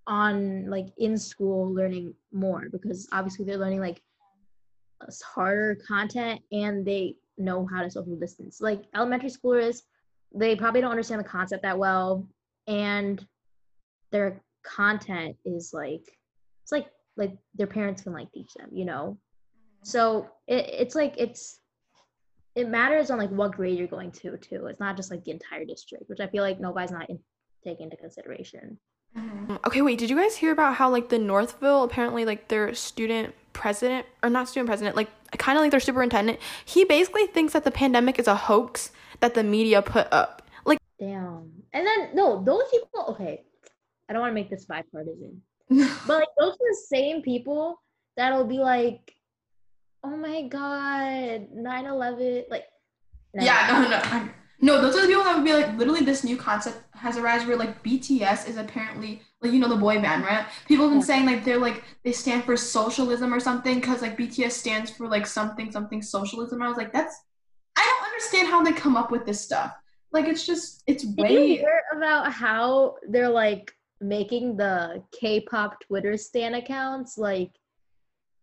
on 0.06 0.68
like 0.70 0.86
in 0.98 1.18
school 1.18 1.72
learning 1.74 2.14
more 2.32 2.68
because 2.70 3.08
obviously 3.12 3.44
they're 3.44 3.58
learning 3.58 3.80
like 3.80 4.00
harder 5.34 5.76
content 5.86 6.40
and 6.52 6.86
they 6.86 7.16
know 7.38 7.66
how 7.66 7.82
to 7.82 7.90
social 7.90 8.16
distance. 8.16 8.60
Like 8.60 8.82
elementary 8.94 9.30
schoolers 9.30 9.82
they 10.34 10.54
probably 10.54 10.80
don't 10.80 10.90
understand 10.90 11.20
the 11.20 11.24
concept 11.24 11.62
that 11.62 11.78
well 11.78 12.26
and 12.66 13.26
their 14.12 14.40
content 14.62 15.36
is 15.44 15.72
like 15.72 16.04
it's 16.62 16.70
like 16.70 16.86
like 17.16 17.36
their 17.54 17.66
parents 17.66 18.02
can 18.02 18.12
like 18.12 18.30
teach 18.32 18.54
them 18.54 18.68
you 18.72 18.84
know 18.84 19.18
so 19.82 20.28
it, 20.46 20.66
it's 20.68 20.94
like 20.94 21.14
it's 21.16 21.60
it 22.54 22.68
matters 22.68 23.10
on 23.10 23.18
like 23.18 23.30
what 23.30 23.52
grade 23.52 23.78
you're 23.78 23.86
going 23.86 24.10
to 24.10 24.36
too 24.38 24.66
it's 24.66 24.80
not 24.80 24.96
just 24.96 25.10
like 25.10 25.24
the 25.24 25.30
entire 25.30 25.64
district 25.64 26.04
which 26.08 26.20
i 26.20 26.26
feel 26.26 26.42
like 26.42 26.60
nobody's 26.60 26.90
not 26.90 27.08
in, 27.08 27.18
taking 27.64 27.84
into 27.84 27.96
consideration 27.96 28.78
mm-hmm. 29.16 29.56
Okay, 29.66 29.82
wait, 29.82 29.98
did 29.98 30.08
you 30.08 30.16
guys 30.16 30.36
hear 30.36 30.52
about 30.52 30.74
how 30.74 30.88
like 30.88 31.08
the 31.08 31.18
Northville 31.18 31.82
apparently 31.82 32.24
like 32.24 32.48
their 32.48 32.72
student 32.74 33.34
president 33.52 34.06
or 34.22 34.30
not 34.30 34.48
student 34.48 34.68
president, 34.68 34.96
like 34.96 35.10
kind 35.38 35.58
of 35.58 35.62
like 35.62 35.70
their 35.70 35.80
superintendent, 35.80 36.38
he 36.64 36.84
basically 36.84 37.26
thinks 37.26 37.52
that 37.52 37.64
the 37.64 37.70
pandemic 37.70 38.18
is 38.18 38.26
a 38.26 38.34
hoax 38.34 38.90
that 39.20 39.34
the 39.34 39.42
media 39.42 39.82
put 39.82 40.08
up. 40.12 40.42
Like 40.64 40.78
Damn. 40.98 41.50
And 41.72 41.86
then 41.86 42.10
no, 42.14 42.42
those 42.42 42.62
people. 42.70 43.04
Okay, 43.10 43.44
I 44.08 44.12
don't 44.12 44.22
want 44.22 44.30
to 44.30 44.34
make 44.34 44.50
this 44.50 44.64
bipartisan, 44.64 45.42
but 45.68 46.08
like 46.08 46.28
those 46.38 46.54
are 46.54 46.70
the 46.70 46.78
same 46.88 47.22
people 47.22 47.80
that'll 48.16 48.46
be 48.46 48.58
like, 48.58 49.12
Oh 50.02 50.16
my 50.16 50.42
god, 50.42 51.48
9/11 51.54 52.44
like 52.50 52.64
no. 53.34 53.44
Yeah, 53.44 53.66
no, 53.70 53.88
no, 53.88 54.24
no. 54.26 54.30
No, 54.62 54.82
those 54.82 54.94
are 54.94 55.00
the 55.02 55.06
people 55.06 55.24
that 55.24 55.36
would 55.36 55.44
be 55.44 55.54
like, 55.54 55.74
literally, 55.78 56.04
this 56.04 56.22
new 56.22 56.36
concept 56.36 56.82
has 56.94 57.16
arisen 57.16 57.48
where 57.48 57.56
like 57.56 57.82
BTS 57.82 58.46
is 58.46 58.58
apparently 58.58 59.22
like 59.40 59.52
you 59.52 59.58
know 59.58 59.68
the 59.68 59.76
boy 59.76 60.00
band, 60.02 60.22
right? 60.24 60.46
People 60.66 60.84
have 60.84 60.92
been 60.92 61.00
Yeah. 61.00 61.06
saying 61.06 61.26
like 61.26 61.44
they're 61.44 61.58
like 61.58 61.82
they 62.04 62.12
stand 62.12 62.44
for 62.44 62.56
socialism 62.56 63.32
or 63.32 63.40
something 63.40 63.76
because 63.80 64.02
like 64.02 64.18
BTS 64.18 64.52
stands 64.52 64.90
for 64.90 65.08
like 65.08 65.26
something 65.26 65.72
something 65.72 66.02
socialism. 66.02 66.60
I 66.62 66.68
was 66.68 66.76
like, 66.76 66.92
that's 66.92 67.16
I 67.76 67.82
don't 67.86 68.08
understand 68.10 68.48
how 68.48 68.62
they 68.62 68.72
come 68.72 68.96
up 68.96 69.10
with 69.10 69.24
this 69.24 69.40
stuff. 69.40 69.74
Like 70.12 70.26
it's 70.26 70.44
just 70.44 70.82
it's 70.86 71.04
Did 71.04 71.30
you 71.30 71.40
hear 71.40 71.82
about 71.96 72.30
how 72.32 72.96
they're 73.08 73.30
like 73.30 73.72
making 74.02 74.56
the 74.56 75.02
K-pop 75.18 75.80
Twitter 75.80 76.18
stan 76.18 76.54
accounts? 76.54 77.16
Like 77.16 77.52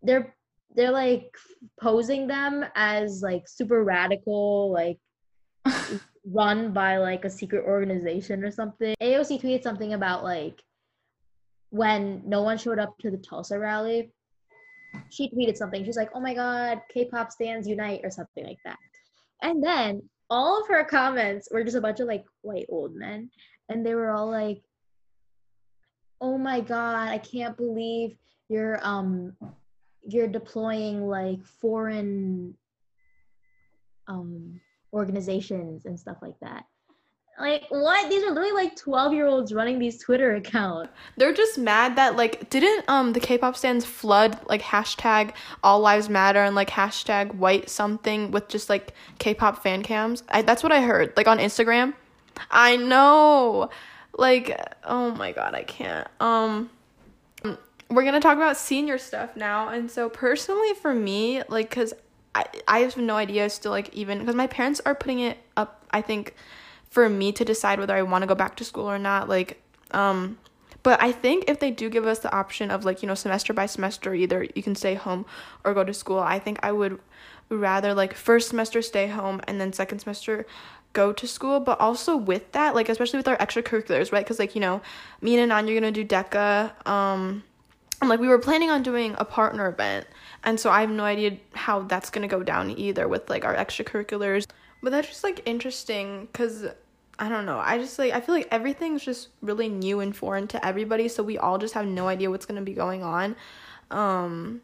they're 0.01 0.35
they're 0.75 0.91
like 0.91 1.35
posing 1.81 2.27
them 2.27 2.65
as 2.75 3.21
like 3.21 3.47
super 3.47 3.83
radical, 3.83 4.71
like 4.71 4.99
run 6.25 6.73
by 6.73 6.97
like 6.97 7.25
a 7.25 7.29
secret 7.29 7.65
organization 7.65 8.43
or 8.43 8.51
something. 8.51 8.95
AOC 9.01 9.41
tweeted 9.41 9.63
something 9.63 9.93
about 9.93 10.23
like 10.23 10.61
when 11.69 12.21
no 12.25 12.43
one 12.43 12.57
showed 12.57 12.79
up 12.79 12.97
to 12.99 13.11
the 13.11 13.17
Tulsa 13.17 13.57
rally. 13.57 14.11
She 15.09 15.29
tweeted 15.29 15.57
something. 15.57 15.83
She's 15.83 15.97
like, 15.97 16.11
"Oh 16.13 16.19
my 16.19 16.33
god, 16.33 16.81
K-pop 16.93 17.31
stans 17.31 17.67
unite" 17.67 18.01
or 18.03 18.09
something 18.09 18.45
like 18.45 18.59
that. 18.65 18.77
And 19.41 19.63
then 19.63 20.01
all 20.29 20.61
of 20.61 20.67
her 20.67 20.83
comments 20.83 21.49
were 21.51 21.63
just 21.63 21.77
a 21.77 21.81
bunch 21.81 21.99
of 21.99 22.07
like 22.07 22.25
white 22.41 22.65
old 22.69 22.95
men, 22.95 23.29
and 23.69 23.85
they 23.85 23.95
were 23.95 24.11
all 24.11 24.29
like, 24.29 24.61
"Oh 26.21 26.37
my 26.37 26.61
god, 26.61 27.09
I 27.09 27.17
can't 27.17 27.57
believe 27.57 28.17
you're 28.49 28.79
um 28.81 29.33
you're 30.07 30.27
deploying 30.27 31.07
like 31.07 31.43
foreign 31.43 32.55
um 34.07 34.59
organizations 34.93 35.85
and 35.85 35.99
stuff 35.99 36.17
like 36.21 36.39
that." 36.41 36.65
Like 37.39 37.65
what? 37.69 38.09
These 38.09 38.23
are 38.23 38.29
literally 38.29 38.51
like 38.51 38.75
12 38.75 39.13
year 39.13 39.27
olds 39.27 39.53
running 39.53 39.77
these 39.77 40.01
Twitter 40.01 40.35
accounts. 40.35 40.89
They're 41.17 41.33
just 41.33 41.57
mad 41.57 41.95
that 41.95 42.15
like 42.15 42.49
didn't 42.49 42.89
um 42.89 43.13
the 43.13 43.19
K-pop 43.19 43.55
stans 43.55 43.85
flood 43.85 44.39
like 44.47 44.61
hashtag 44.61 45.33
All 45.63 45.79
Lives 45.79 46.09
Matter 46.09 46.43
and 46.43 46.55
like 46.55 46.69
hashtag 46.69 47.35
White 47.35 47.69
something 47.69 48.31
with 48.31 48.47
just 48.47 48.69
like 48.69 48.93
K-pop 49.19 49.61
fan 49.61 49.83
cams. 49.83 50.23
I, 50.29 50.41
that's 50.41 50.63
what 50.63 50.71
I 50.71 50.81
heard 50.81 51.13
like 51.15 51.27
on 51.27 51.37
Instagram. 51.37 51.93
I 52.49 52.75
know, 52.75 53.69
like 54.17 54.59
oh 54.83 55.11
my 55.11 55.31
god, 55.31 55.53
I 55.53 55.61
can't. 55.63 56.07
Um, 56.19 56.71
we're 57.89 58.03
gonna 58.03 58.19
talk 58.19 58.37
about 58.37 58.57
senior 58.57 58.97
stuff 58.97 59.35
now, 59.35 59.69
and 59.69 59.89
so 59.89 60.09
personally 60.09 60.73
for 60.75 60.93
me, 60.93 61.43
like, 61.49 61.69
cause 61.69 61.93
I 62.35 62.45
I 62.67 62.79
have 62.79 62.97
no 62.97 63.15
idea 63.15 63.49
still 63.49 63.71
like 63.71 63.93
even 63.93 64.19
because 64.19 64.35
my 64.35 64.47
parents 64.47 64.81
are 64.85 64.95
putting 64.95 65.19
it 65.19 65.37
up. 65.55 65.85
I 65.91 66.01
think 66.01 66.35
for 66.89 67.09
me 67.09 67.31
to 67.31 67.45
decide 67.45 67.79
whether 67.79 67.95
I 67.95 68.01
want 68.01 68.23
to 68.23 68.27
go 68.27 68.35
back 68.35 68.55
to 68.57 68.63
school 68.63 68.89
or 68.89 68.99
not. 68.99 69.29
Like, 69.29 69.61
um, 69.91 70.37
but 70.83 71.01
I 71.01 71.11
think 71.11 71.45
if 71.47 71.59
they 71.59 71.71
do 71.71 71.89
give 71.89 72.05
us 72.05 72.19
the 72.19 72.33
option 72.33 72.71
of 72.71 72.85
like, 72.85 73.01
you 73.01 73.07
know, 73.07 73.15
semester 73.15 73.53
by 73.53 73.65
semester, 73.65 74.13
either 74.13 74.47
you 74.55 74.63
can 74.63 74.75
stay 74.75 74.95
home 74.95 75.25
or 75.63 75.73
go 75.73 75.83
to 75.83 75.93
school, 75.93 76.19
I 76.19 76.39
think 76.39 76.59
I 76.63 76.71
would 76.71 76.99
rather 77.49 77.93
like 77.93 78.13
first 78.13 78.49
semester 78.49 78.81
stay 78.81 79.07
home 79.07 79.41
and 79.47 79.59
then 79.59 79.73
second 79.73 79.99
semester 79.99 80.45
go 80.93 81.11
to 81.13 81.27
school. 81.27 81.59
But 81.59 81.79
also 81.79 82.15
with 82.15 82.51
that, 82.53 82.75
like, 82.75 82.89
especially 82.89 83.17
with 83.17 83.27
our 83.27 83.37
extracurriculars, 83.37 84.11
right? 84.11 84.23
Because, 84.23 84.39
like, 84.39 84.55
you 84.55 84.61
know, 84.61 84.81
me 85.21 85.37
and 85.37 85.51
Anon, 85.51 85.67
you're 85.67 85.81
to 85.81 85.91
do 85.91 86.05
DECA. 86.05 86.87
Um, 86.87 87.43
and 88.01 88.09
like 88.09 88.19
we 88.19 88.27
were 88.27 88.39
planning 88.39 88.69
on 88.69 88.83
doing 88.83 89.15
a 89.17 89.25
partner 89.25 89.67
event 89.67 90.05
and 90.43 90.59
so 90.59 90.69
i 90.69 90.81
have 90.81 90.89
no 90.89 91.03
idea 91.03 91.37
how 91.53 91.81
that's 91.83 92.09
going 92.09 92.27
to 92.27 92.33
go 92.33 92.43
down 92.43 92.71
either 92.71 93.07
with 93.07 93.29
like 93.29 93.45
our 93.45 93.55
extracurriculars. 93.55 94.45
But 94.83 94.91
that's 94.91 95.07
just 95.07 95.23
like 95.23 95.41
interesting 95.45 96.27
because 96.31 96.65
i 97.19 97.27
don't 97.27 97.47
know 97.47 97.57
i 97.57 97.79
just 97.79 97.97
like 97.97 98.13
i 98.13 98.21
feel 98.21 98.35
like 98.35 98.47
everything's 98.51 99.03
just 99.03 99.29
really 99.41 99.67
new 99.67 100.01
and 100.01 100.15
foreign 100.15 100.47
to 100.47 100.63
everybody 100.63 101.07
so 101.07 101.23
we 101.23 101.39
all 101.39 101.57
just 101.57 101.73
have 101.73 101.87
no 101.87 102.07
idea 102.07 102.29
what's 102.29 102.45
going 102.45 102.59
to 102.59 102.65
be 102.65 102.73
going 102.73 103.03
on. 103.03 103.35
Um 103.89 104.61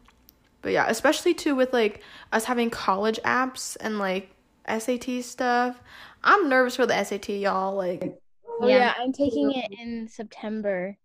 but 0.62 0.72
yeah 0.72 0.86
especially 0.88 1.34
too 1.34 1.54
with 1.56 1.72
like 1.72 2.00
us 2.32 2.44
having 2.44 2.70
college 2.70 3.18
apps 3.24 3.76
and 3.80 3.98
like 3.98 4.30
sat 4.68 5.24
stuff. 5.24 5.80
I'm 6.22 6.48
nervous 6.48 6.76
for 6.76 6.86
the 6.86 7.02
sat 7.04 7.28
y'all 7.28 7.74
like 7.74 8.20
Oh 8.60 8.68
yeah, 8.68 8.94
I'm 8.98 9.12
taking 9.12 9.52
it 9.52 9.72
in 9.80 10.08
September. 10.08 10.96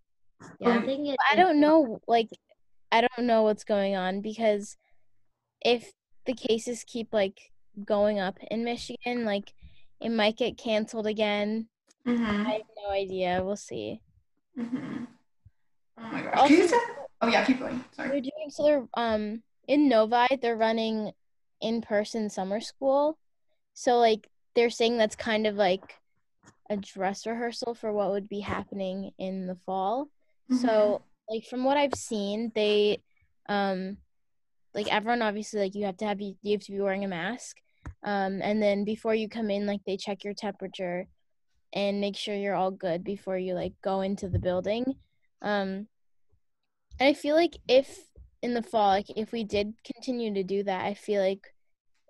Yeah, 0.59 0.67
Yeah. 0.69 0.73
I'm 0.75 0.85
thinking 0.85 1.15
I 1.31 1.35
don't 1.35 1.59
know 1.59 1.99
like 2.07 2.29
I 2.91 3.01
don't 3.01 3.27
know 3.27 3.43
what's 3.43 3.63
going 3.63 3.95
on 3.95 4.21
because 4.21 4.77
if 5.63 5.91
the 6.25 6.33
cases 6.33 6.83
keep 6.87 7.13
like 7.13 7.51
going 7.85 8.19
up 8.19 8.37
in 8.51 8.63
Michigan, 8.63 9.25
like 9.25 9.53
it 10.01 10.09
might 10.09 10.37
get 10.37 10.57
canceled 10.57 11.07
again. 11.07 11.67
hmm 12.05 12.23
I 12.25 12.51
have 12.53 12.61
no 12.83 12.91
idea. 12.91 13.41
We'll 13.43 13.55
see. 13.57 14.01
hmm 14.55 15.05
Oh 15.97 16.01
my 16.11 16.21
gosh. 16.21 16.33
Also- 16.35 16.67
say- 16.67 16.77
oh 17.21 17.27
yeah, 17.27 17.43
keep 17.45 17.59
going. 17.59 17.83
Sorry. 17.91 18.09
They're 18.09 18.21
doing 18.21 18.49
so 18.49 18.63
they're 18.63 18.87
um 18.95 19.43
in 19.67 19.87
Novi 19.89 20.27
they're 20.41 20.55
running 20.55 21.11
in 21.61 21.81
person 21.81 22.29
summer 22.29 22.61
school. 22.61 23.17
So 23.73 23.97
like 23.97 24.29
they're 24.55 24.69
saying 24.69 24.97
that's 24.97 25.15
kind 25.15 25.45
of 25.45 25.55
like 25.55 25.95
a 26.69 26.77
dress 26.77 27.25
rehearsal 27.27 27.73
for 27.75 27.91
what 27.91 28.11
would 28.11 28.29
be 28.29 28.39
happening 28.39 29.11
in 29.17 29.45
the 29.47 29.55
fall. 29.65 30.07
So 30.51 31.01
like 31.29 31.45
from 31.45 31.63
what 31.63 31.77
I've 31.77 31.95
seen, 31.95 32.51
they 32.55 33.01
um 33.47 33.97
like 34.73 34.91
everyone 34.93 35.21
obviously 35.21 35.59
like 35.59 35.75
you 35.75 35.85
have 35.85 35.97
to 35.97 36.05
have 36.05 36.21
you 36.21 36.35
have 36.51 36.61
to 36.61 36.71
be 36.71 36.79
wearing 36.81 37.03
a 37.05 37.07
mask. 37.07 37.57
Um 38.03 38.41
and 38.41 38.61
then 38.61 38.85
before 38.85 39.15
you 39.15 39.29
come 39.29 39.49
in 39.49 39.65
like 39.65 39.81
they 39.85 39.97
check 39.97 40.23
your 40.23 40.33
temperature 40.33 41.07
and 41.73 42.01
make 42.01 42.17
sure 42.17 42.35
you're 42.35 42.55
all 42.55 42.71
good 42.71 43.03
before 43.03 43.37
you 43.37 43.53
like 43.53 43.73
go 43.83 44.01
into 44.01 44.29
the 44.29 44.39
building. 44.39 44.95
Um 45.41 45.87
and 46.99 47.07
I 47.09 47.13
feel 47.13 47.35
like 47.35 47.57
if 47.67 48.05
in 48.41 48.53
the 48.53 48.63
fall 48.63 48.89
like 48.89 49.09
if 49.15 49.31
we 49.31 49.43
did 49.43 49.73
continue 49.83 50.33
to 50.33 50.43
do 50.43 50.63
that, 50.63 50.85
I 50.85 50.93
feel 50.93 51.21
like 51.21 51.53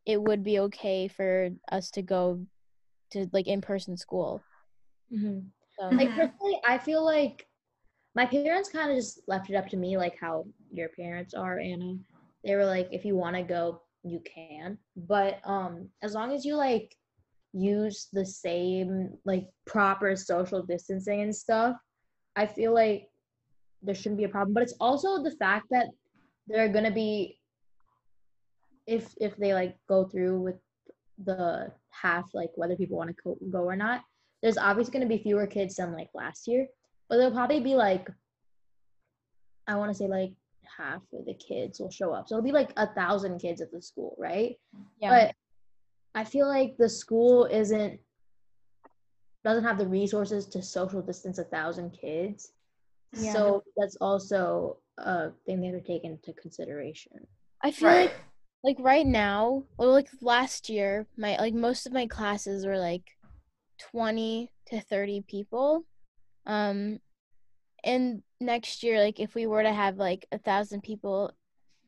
it 0.05 0.22
would 0.22 0.43
be 0.43 0.60
okay 0.60 1.08
for 1.08 1.50
us 1.72 1.91
to 1.91 2.01
go 2.01 2.46
to 3.12 3.27
like 3.34 3.48
in-person 3.48 3.98
school. 3.98 4.41
Mhm. 5.12 5.51
So 5.79 5.89
Like 5.89 6.10
personally, 6.15 6.60
I 6.65 6.77
feel 6.77 7.03
like 7.03 7.49
my 8.20 8.26
parents 8.26 8.68
kind 8.68 8.92
of 8.92 8.98
just 8.98 9.22
left 9.28 9.50
it 9.50 9.56
up 9.56 9.70
to 9.70 9.78
me, 9.78 9.96
like 9.96 10.18
how 10.20 10.46
your 10.74 10.90
parents 10.90 11.34
are, 11.34 11.58
Anna. 11.58 11.96
They 12.44 12.54
were 12.56 12.66
like, 12.66 12.90
if 12.92 13.06
you 13.06 13.16
want 13.16 13.38
to 13.38 13.44
go, 13.44 13.82
you 14.04 14.22
can, 14.26 14.78
but 14.98 15.40
um, 15.46 15.88
as 16.04 16.16
long 16.16 16.34
as 16.34 16.44
you 16.44 16.58
like 16.58 16.94
use 17.54 18.10
the 18.12 18.26
same 18.26 19.18
like 19.24 19.48
proper 19.66 20.18
social 20.18 20.62
distancing 20.62 21.22
and 21.22 21.34
stuff, 21.34 21.78
I 22.36 22.46
feel 22.46 22.74
like 22.74 23.08
there 23.82 23.96
shouldn't 23.96 24.18
be 24.18 24.26
a 24.26 24.36
problem. 24.36 24.54
But 24.54 24.64
it's 24.64 24.76
also 24.82 25.24
the 25.24 25.38
fact 25.40 25.68
that 25.72 25.88
there 26.46 26.62
are 26.66 26.74
gonna 26.78 26.92
be, 26.92 27.40
if 28.86 29.14
if 29.22 29.38
they 29.38 29.54
like 29.54 29.78
go 29.88 30.04
through 30.04 30.42
with 30.42 30.60
the 31.24 31.72
half, 31.92 32.30
like 32.34 32.52
whether 32.56 32.76
people 32.76 32.98
want 32.98 33.16
to 33.16 33.24
co- 33.24 33.38
go 33.50 33.64
or 33.64 33.78
not 33.78 34.02
there's 34.42 34.58
obviously 34.58 34.94
going 34.94 35.08
to 35.08 35.16
be 35.16 35.22
fewer 35.22 35.46
kids 35.46 35.76
than 35.76 35.94
like 35.94 36.10
last 36.14 36.48
year, 36.48 36.68
but 37.10 37.18
there'll 37.18 37.32
probably 37.32 37.60
be 37.60 37.75
like, 37.75 38.08
I 39.68 39.75
want 39.75 39.92
to 39.92 39.96
say 39.98 40.08
like 40.08 40.32
half 40.78 41.01
of 41.13 41.25
the 41.25 41.34
kids 41.34 41.80
will 41.80 41.89
show 41.92 42.13
up. 42.13 42.28
So 42.28 42.36
it'll 42.36 42.44
be 42.46 42.51
like 42.51 42.72
a 42.78 42.88
thousand 42.94 43.39
kids 43.39 43.62
at 43.62 43.72
the 43.72 43.82
school, 43.82 44.16
right? 44.18 44.56
yeah. 45.00 45.10
But 45.10 45.36
I 46.16 46.24
feel 46.24 46.48
like 46.48 46.78
the 46.78 46.89
school 46.89 47.46
isn't, 47.46 48.00
doesn't 49.44 49.63
have 49.63 49.78
the 49.78 49.88
resources 49.88 50.46
to 50.48 50.62
social 50.62 51.01
distance 51.01 51.39
a 51.39 51.44
thousand 51.46 51.92
kids. 51.92 52.51
Yeah. 53.13 53.34
So 53.34 53.63
that's 53.78 53.96
also 54.01 54.78
a 54.98 55.32
thing 55.46 55.62
they 55.62 55.68
have 55.68 55.75
to 55.75 55.82
take 55.82 56.04
into 56.04 56.34
consideration. 56.34 57.25
I 57.63 57.72
feel 57.72 57.89
Right. 57.89 58.01
like 58.10 58.16
like 58.62 58.75
right 58.80 59.08
now, 59.08 59.63
or 59.78 59.88
like 59.88 60.10
last 60.22 60.68
year, 60.70 61.08
my 61.16 61.38
like 61.38 61.54
most 61.54 61.86
of 61.88 61.94
my 61.94 62.06
classes 62.08 62.66
were 62.66 62.78
like 62.78 63.18
20 63.80 64.51
to 64.68 64.82
30 64.82 65.22
people. 65.22 65.86
Um 66.50 67.00
and 67.84 68.24
next 68.41 68.84
year 68.84 69.00
like 69.00 69.20
if 69.20 69.36
we 69.36 69.46
were 69.46 69.63
to 69.63 69.72
have 69.72 69.98
like 69.98 70.25
a 70.32 70.39
thousand 70.39 70.82
people 70.82 71.32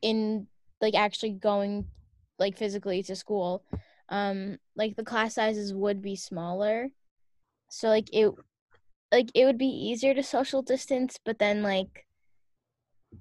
in 0.02 0.48
like 0.80 0.96
actually 0.96 1.32
going 1.32 1.88
like 2.38 2.58
physically 2.58 3.02
to 3.04 3.16
school, 3.16 3.64
um 4.10 4.58
like 4.76 4.96
the 4.96 5.04
class 5.04 5.34
sizes 5.34 5.74
would 5.74 6.02
be 6.02 6.16
smaller. 6.16 6.90
So 7.70 7.88
like 7.90 8.10
it 8.14 8.32
like 9.12 9.32
it 9.34 9.46
would 9.46 9.58
be 9.58 9.66
easier 9.66 10.14
to 10.14 10.24
social 10.24 10.62
distance, 10.62 11.18
but 11.26 11.40
then 11.40 11.64
like 11.64 12.06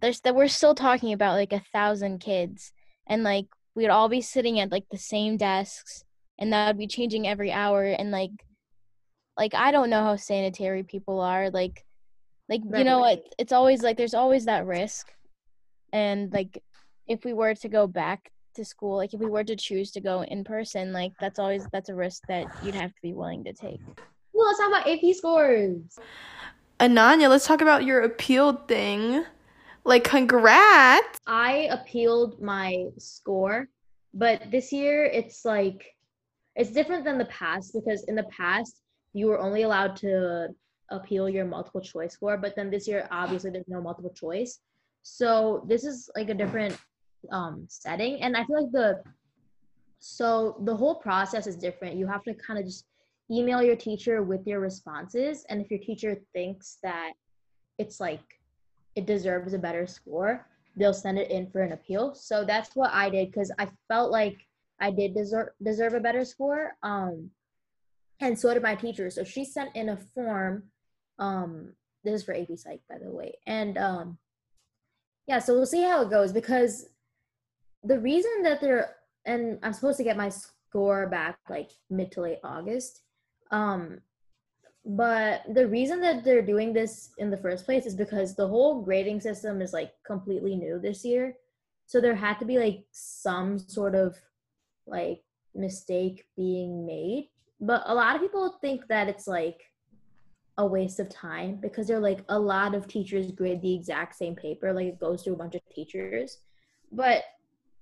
there's 0.01 0.21
that 0.21 0.35
we're 0.35 0.49
still 0.49 0.75
talking 0.75 1.13
about 1.13 1.37
like 1.37 1.53
a 1.53 1.65
thousand 1.73 2.19
kids 2.19 2.73
and 3.07 3.23
like 3.23 3.47
we'd 3.75 3.89
all 3.89 4.09
be 4.09 4.21
sitting 4.21 4.61
at 4.61 4.71
like 4.71 4.85
the 4.91 4.99
same 4.99 5.37
desks 5.37 6.05
and 6.39 6.53
that 6.53 6.67
would 6.67 6.79
be 6.79 6.87
changing 6.87 7.27
every 7.27 7.51
hour 7.51 7.85
and 7.85 8.11
like 8.11 8.31
like 9.41 9.55
I 9.55 9.73
don't 9.73 9.91
know 9.91 10.05
how 10.05 10.17
sanitary 10.17 10.85
people 10.85 11.21
are 11.21 11.51
like 11.51 11.85
like 12.49 12.61
you 12.63 12.85
know 12.85 13.01
Right. 13.01 13.19
what 13.19 13.35
it's 13.39 13.53
always 13.53 13.83
like 13.83 13.97
there's 13.97 14.15
always 14.15 14.45
that 14.45 14.67
risk 14.67 15.07
and 15.93 16.33
like 16.33 16.63
if 17.09 17.25
we 17.25 17.33
were 17.33 17.55
to 17.57 17.69
go 17.69 17.89
back 17.89 18.31
to 18.55 18.65
school, 18.65 18.97
like 18.97 19.15
if 19.15 19.21
we 19.21 19.27
were 19.27 19.45
to 19.45 19.57
choose 19.57 19.91
to 19.93 20.01
go 20.01 20.23
in 20.23 20.45
person, 20.45 20.93
like 20.93 21.13
that's 21.21 21.39
always 21.39 21.67
that's 21.73 21.89
a 21.89 21.95
risk 21.95 22.23
that 22.29 22.47
you'd 22.63 22.75
have 22.75 22.91
to 22.91 23.03
be 23.03 23.13
willing 23.13 23.45
to 23.45 23.53
take. 23.53 23.81
Well, 24.33 24.47
let's 24.47 24.59
talk 24.59 24.69
about 24.69 24.89
AP 24.89 25.15
scores. 25.17 25.99
Ananya, 26.79 27.29
let's 27.29 27.47
talk 27.47 27.61
about 27.61 27.85
your 27.85 28.01
appeal 28.03 28.53
thing. 28.53 29.25
Like, 29.85 30.05
congrats. 30.05 31.19
I 31.27 31.69
appealed 31.71 32.41
my 32.41 32.85
score, 32.99 33.69
but 34.15 34.51
this 34.51 34.73
year 34.73 35.05
it's 35.05 35.45
like 35.45 35.85
it's 36.55 36.71
different 36.71 37.05
than 37.05 37.19
the 37.19 37.27
past 37.27 37.73
because 37.75 38.05
in 38.09 38.15
the 38.15 38.25
past 38.25 38.81
you 39.13 39.27
were 39.27 39.41
only 39.41 39.63
allowed 39.63 39.97
to 39.97 40.49
appeal 40.91 41.29
your 41.29 41.45
multiple 41.45 41.81
choice 41.81 42.15
score, 42.15 42.37
but 42.37 42.55
then 42.57 42.71
this 42.71 42.87
year 42.89 43.07
obviously 43.11 43.51
there's 43.51 43.69
no 43.69 43.81
multiple 43.81 44.13
choice. 44.13 44.61
So 45.03 45.65
this 45.69 45.85
is 45.85 46.11
like 46.17 46.31
a 46.31 46.35
different 46.35 46.77
um 47.31 47.67
setting 47.69 48.23
and 48.23 48.35
I 48.35 48.45
feel 48.45 48.63
like 48.63 48.73
the 48.73 49.03
so 49.99 50.57
the 50.65 50.75
whole 50.75 50.95
process 50.95 51.47
is 51.47 51.57
different. 51.57 51.97
You 51.97 52.07
have 52.07 52.23
to 52.25 52.35
kind 52.35 52.59
of 52.59 52.65
just 52.65 52.87
email 53.31 53.63
your 53.63 53.77
teacher 53.77 54.23
with 54.23 54.47
your 54.47 54.61
responses 54.61 55.45
and 55.49 55.61
if 55.61 55.71
your 55.71 55.81
teacher 55.81 56.17
thinks 56.33 56.79
that 56.83 57.13
it's 57.79 58.01
like 58.01 58.23
it 58.97 59.07
deserves 59.07 59.55
a 59.55 59.59
better 59.59 59.87
score, 59.87 60.47
they'll 60.77 60.95
send 60.95 61.19
it 61.19 61.31
in 61.31 61.51
for 61.51 61.63
an 61.63 61.73
appeal. 61.73 62.15
So 62.15 62.45
that's 62.45 62.75
what 62.75 62.91
I 62.93 63.11
did 63.11 63.31
because 63.31 63.53
I 63.59 63.69
felt 63.89 64.11
like 64.11 64.37
I 64.81 64.91
did 64.91 65.15
deserve 65.15 65.49
deserve 65.63 65.95
a 65.95 66.01
better 66.01 66.25
score. 66.25 66.73
Um, 66.83 67.31
and 68.21 68.39
so 68.39 68.53
did 68.53 68.63
my 68.63 68.75
teacher. 68.75 69.11
So 69.11 69.25
she 69.25 69.45
sent 69.45 69.75
in 69.75 69.91
a 69.91 69.97
form. 69.97 70.65
Um, 71.19 71.73
this 72.05 72.21
is 72.21 72.25
for 72.25 72.35
AP 72.35 72.57
Psych, 72.57 72.81
by 72.89 72.99
the 72.99 73.11
way. 73.11 73.35
And 73.47 73.77
um, 73.79 74.19
yeah, 75.27 75.39
so 75.39 75.55
we'll 75.55 75.67
see 75.67 75.83
how 75.83 76.03
it 76.03 76.11
goes 76.11 76.33
because 76.33 76.89
the 77.85 77.99
reason 77.99 78.43
that 78.43 78.61
they're 78.61 78.97
and 79.27 79.59
I'm 79.63 79.73
supposed 79.73 79.99
to 79.99 80.05
get 80.05 80.17
my 80.17 80.31
score 80.31 81.09
back 81.09 81.39
like 81.49 81.71
mid 81.91 82.13
to 82.13 82.23
late 82.23 82.39
August. 82.45 83.03
Um, 83.51 84.01
but 84.85 85.43
the 85.53 85.67
reason 85.67 86.01
that 86.01 86.25
they're 86.25 86.43
doing 86.43 86.73
this 86.73 87.11
in 87.19 87.31
the 87.31 87.37
first 87.37 87.67
place 87.67 87.85
is 87.85 87.95
because 87.95 88.35
the 88.35 88.49
whole 88.49 88.83
grading 88.83 89.21
system 89.21 89.61
is 89.61 89.73
like 89.73 89.93
completely 90.07 90.57
new 90.57 90.79
this 90.79 91.05
year. 91.05 91.35
So 91.87 92.01
there 92.01 92.15
had 92.15 92.39
to 92.39 92.45
be 92.45 92.59
like 92.59 92.85
some 92.93 93.59
sort 93.59 93.95
of 93.95 94.17
like 94.87 95.23
mistake 95.55 96.25
being 96.37 96.87
made. 96.87 97.29
But 97.61 97.83
a 97.87 97.95
lot 97.95 98.17
of 98.17 98.23
people 98.23 98.57
think 98.61 98.87
that 98.89 99.09
it's 99.09 99.27
like 99.27 99.61
a 100.59 100.67
waste 100.67 101.01
of 101.01 101.09
time 101.09 101.57
because 101.57 101.87
they're 101.87 102.01
like 102.01 102.25
a 102.29 102.39
lot 102.39 102.75
of 102.75 102.89
teachers 102.89 103.33
grade 103.33 103.63
the 103.63 103.75
exact 103.75 104.17
same 104.17 104.35
paper, 104.35 104.73
like 104.73 104.87
it 104.87 105.01
goes 105.01 105.23
to 105.23 105.33
a 105.33 105.37
bunch 105.37 105.55
of 105.55 105.61
teachers. 105.75 106.39
But 106.93 107.23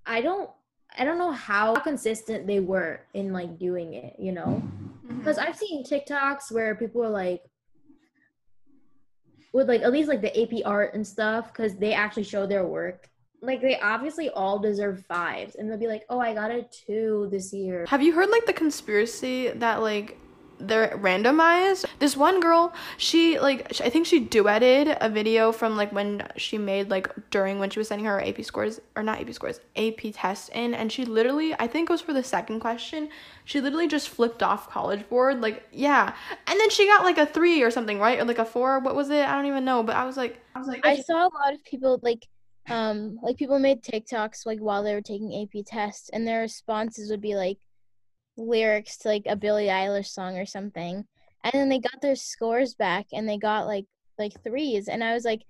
I 0.06 0.20
don't 0.20 0.50
I 0.96 1.04
don't 1.04 1.18
know 1.18 1.32
how 1.32 1.74
consistent 1.74 2.46
they 2.46 2.60
were 2.60 3.00
in 3.14 3.32
like 3.32 3.58
doing 3.58 3.94
it, 3.94 4.16
you 4.18 4.32
know? 4.32 4.62
Mm-hmm. 4.62 5.18
Because 5.18 5.38
I've 5.38 5.56
seen 5.56 5.84
TikToks 5.84 6.50
where 6.50 6.74
people 6.74 7.04
are 7.04 7.10
like, 7.10 7.42
with 9.52 9.68
like 9.68 9.82
at 9.82 9.92
least 9.92 10.08
like 10.08 10.22
the 10.22 10.42
AP 10.42 10.64
art 10.64 10.94
and 10.94 11.06
stuff, 11.06 11.52
because 11.52 11.76
they 11.76 11.92
actually 11.92 12.24
show 12.24 12.46
their 12.46 12.66
work. 12.66 13.08
Like 13.40 13.60
they 13.60 13.78
obviously 13.78 14.30
all 14.30 14.58
deserve 14.58 15.04
fives, 15.06 15.54
and 15.54 15.70
they'll 15.70 15.78
be 15.78 15.86
like, 15.86 16.04
"Oh, 16.10 16.18
I 16.18 16.34
got 16.34 16.50
a 16.50 16.66
two 16.86 17.28
this 17.30 17.52
year." 17.52 17.86
Have 17.88 18.02
you 18.02 18.12
heard 18.12 18.30
like 18.30 18.46
the 18.46 18.52
conspiracy 18.52 19.48
that 19.50 19.80
like 19.80 20.18
they're 20.58 20.98
randomized? 20.98 21.84
This 22.00 22.16
one 22.16 22.40
girl, 22.40 22.72
she 22.96 23.38
like 23.38 23.72
sh- 23.72 23.80
I 23.82 23.90
think 23.90 24.06
she 24.06 24.24
duetted 24.24 24.98
a 25.00 25.08
video 25.08 25.52
from 25.52 25.76
like 25.76 25.92
when 25.92 26.26
she 26.36 26.58
made 26.58 26.90
like 26.90 27.08
during 27.30 27.60
when 27.60 27.70
she 27.70 27.78
was 27.78 27.88
sending 27.88 28.06
her 28.06 28.20
AP 28.20 28.42
scores 28.44 28.80
or 28.96 29.04
not 29.04 29.20
AP 29.20 29.32
scores, 29.32 29.60
AP 29.76 30.10
test 30.12 30.48
in 30.50 30.74
and 30.74 30.90
she 30.90 31.04
literally 31.04 31.54
I 31.60 31.68
think 31.68 31.88
it 31.88 31.92
was 31.92 32.00
for 32.00 32.12
the 32.12 32.24
second 32.24 32.60
question, 32.60 33.08
she 33.44 33.60
literally 33.60 33.88
just 33.88 34.08
flipped 34.08 34.42
off 34.42 34.68
college 34.68 35.08
board 35.08 35.40
like 35.40 35.62
yeah. 35.72 36.14
And 36.46 36.58
then 36.60 36.70
she 36.70 36.86
got 36.86 37.04
like 37.04 37.18
a 37.18 37.26
3 37.26 37.62
or 37.62 37.70
something, 37.70 37.98
right? 38.00 38.18
Or 38.18 38.24
like 38.24 38.38
a 38.38 38.44
4, 38.44 38.80
what 38.80 38.94
was 38.96 39.10
it? 39.10 39.24
I 39.28 39.34
don't 39.36 39.46
even 39.46 39.64
know, 39.64 39.82
but 39.82 39.96
I 39.96 40.04
was 40.04 40.16
like 40.16 40.40
I 40.54 40.58
was 40.58 40.68
like, 40.68 40.84
I 40.84 40.96
saw 40.96 41.22
a 41.22 41.30
lot 41.32 41.54
of 41.54 41.62
people 41.64 42.00
like 42.02 42.26
um 42.70 43.18
like 43.22 43.36
people 43.36 43.58
made 43.58 43.82
TikToks 43.82 44.46
like 44.46 44.58
while 44.60 44.82
they 44.82 44.94
were 44.94 45.00
taking 45.02 45.34
AP 45.42 45.64
tests 45.66 46.10
and 46.10 46.26
their 46.26 46.40
responses 46.42 47.10
would 47.10 47.20
be 47.20 47.34
like 47.36 47.58
lyrics 48.36 48.98
to 48.98 49.08
like 49.08 49.24
a 49.26 49.36
Billie 49.36 49.66
Eilish 49.66 50.08
song 50.08 50.36
or 50.38 50.46
something. 50.46 51.04
And 51.44 51.52
then 51.52 51.68
they 51.68 51.78
got 51.78 52.00
their 52.00 52.16
scores 52.16 52.74
back 52.74 53.06
and 53.12 53.28
they 53.28 53.38
got 53.38 53.66
like 53.66 53.86
like 54.18 54.42
threes 54.42 54.88
and 54.88 55.02
I 55.04 55.14
was 55.14 55.24
like 55.24 55.42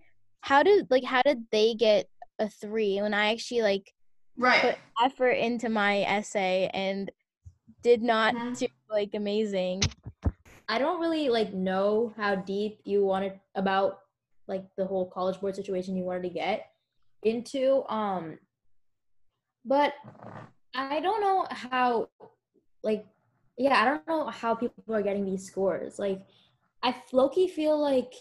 how 0.43 0.63
did 0.63 0.91
like 0.91 1.05
how 1.05 1.23
did 1.25 1.45
they 1.51 1.75
get 1.75 2.07
a 2.39 2.49
3 2.49 3.01
when 3.03 3.15
I 3.15 3.33
actually 3.33 3.63
like 3.63 3.93
right. 4.37 4.61
put 4.61 4.77
effort 5.03 5.33
into 5.33 5.69
my 5.69 6.03
essay 6.03 6.71
and 6.73 7.11
did 7.83 8.03
not 8.03 8.35
Mhm. 8.35 8.59
do 8.59 8.67
like 8.91 9.11
amazing. 9.15 9.83
I 10.69 10.79
don't 10.79 11.01
really 11.01 11.29
like 11.31 11.53
know 11.55 12.13
how 12.17 12.37
deep 12.37 12.81
you 12.85 13.05
wanted 13.05 13.41
about 13.55 14.01
like 14.47 14.65
the 14.77 14.85
whole 14.87 15.11
college 15.11 15.41
board 15.41 15.57
situation 15.57 15.97
you 15.97 16.05
wanted 16.05 16.23
to 16.25 16.31
get 16.31 16.71
into. 17.23 17.85
Um, 17.89 18.39
but 19.65 19.95
I 20.75 21.01
don't 21.01 21.21
know 21.21 21.47
how, 21.51 22.09
like, 22.83 23.07
yeah, 23.57 23.81
I 23.81 23.85
don't 23.85 24.07
know 24.07 24.27
how 24.29 24.55
people 24.55 24.83
are 24.95 25.03
getting 25.03 25.25
these 25.25 25.47
scores. 25.47 25.99
Like, 25.99 26.23
I 26.83 26.95
low-key 27.13 27.49
feel 27.49 27.79
like 27.79 28.13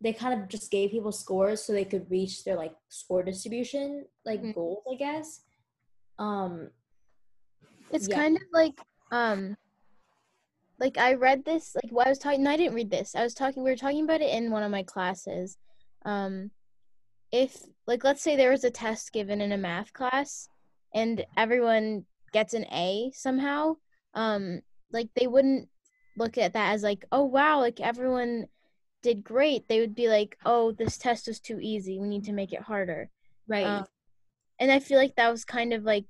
they 0.00 0.12
kind 0.14 0.40
of 0.40 0.48
just 0.48 0.70
gave 0.70 0.90
people 0.90 1.12
scores 1.12 1.62
so 1.62 1.72
they 1.74 1.84
could 1.84 2.10
reach 2.10 2.42
their 2.44 2.56
like 2.56 2.74
score 2.88 3.22
distribution 3.22 4.06
like 4.24 4.40
Mm. 4.40 4.54
goals, 4.54 4.82
I 4.90 4.96
guess. 4.96 5.42
Um, 6.18 6.70
It's 7.92 8.08
Yeah. 8.08 8.16
kind 8.16 8.36
of 8.36 8.42
like 8.52 8.80
um 9.10 9.56
like 10.78 10.96
I 10.96 11.14
read 11.14 11.44
this 11.44 11.74
like 11.74 11.92
what 11.92 12.06
I 12.06 12.10
was 12.10 12.18
talking 12.18 12.42
no, 12.44 12.50
I 12.50 12.56
didn't 12.56 12.74
read 12.74 12.90
this. 12.90 13.14
I 13.14 13.22
was 13.22 13.34
talking 13.34 13.62
we 13.62 13.70
were 13.70 13.76
talking 13.76 14.04
about 14.04 14.22
it 14.22 14.32
in 14.32 14.50
one 14.50 14.62
of 14.62 14.70
my 14.70 14.82
classes. 14.82 15.58
Um 16.06 16.50
if 17.32 17.56
like 17.86 18.04
let's 18.04 18.22
say 18.22 18.36
there 18.36 18.50
was 18.50 18.64
a 18.64 18.70
test 18.70 19.12
given 19.12 19.40
in 19.40 19.52
a 19.52 19.58
math 19.58 19.92
class 19.92 20.48
and 20.94 21.24
everyone 21.36 22.04
gets 22.32 22.54
an 22.54 22.64
A 22.72 23.10
somehow, 23.14 23.76
um 24.14 24.60
like 24.92 25.08
they 25.14 25.26
wouldn't 25.26 25.68
look 26.16 26.38
at 26.38 26.52
that 26.54 26.72
as 26.74 26.82
like, 26.82 27.04
"Oh 27.12 27.24
wow, 27.24 27.60
like 27.60 27.80
everyone 27.80 28.46
did 29.02 29.24
great." 29.24 29.68
They 29.68 29.80
would 29.80 29.94
be 29.94 30.08
like, 30.08 30.36
"Oh, 30.44 30.72
this 30.72 30.98
test 30.98 31.28
was 31.28 31.40
too 31.40 31.58
easy. 31.60 31.98
We 31.98 32.08
need 32.08 32.24
to 32.24 32.32
make 32.32 32.52
it 32.52 32.62
harder." 32.62 33.10
right. 33.48 33.64
Um, 33.66 33.86
and 34.58 34.70
I 34.70 34.78
feel 34.80 34.98
like 34.98 35.16
that 35.16 35.30
was 35.30 35.44
kind 35.44 35.72
of 35.72 35.84
like 35.84 36.06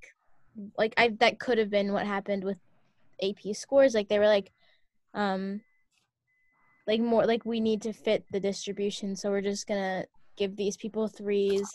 like 0.76 0.94
I 0.96 1.08
that 1.20 1.38
could 1.38 1.58
have 1.58 1.70
been 1.70 1.92
what 1.92 2.06
happened 2.06 2.44
with 2.44 2.58
AP 3.22 3.54
scores. 3.54 3.94
Like 3.94 4.08
they 4.08 4.18
were 4.18 4.26
like 4.26 4.50
um 5.14 5.60
like 6.86 7.00
more 7.00 7.26
like 7.26 7.44
we 7.44 7.60
need 7.60 7.82
to 7.82 7.92
fit 7.92 8.24
the 8.30 8.40
distribution, 8.40 9.16
so 9.16 9.30
we're 9.30 9.42
just 9.42 9.66
gonna 9.66 10.06
give 10.40 10.56
these 10.56 10.76
people 10.76 11.06
threes 11.06 11.66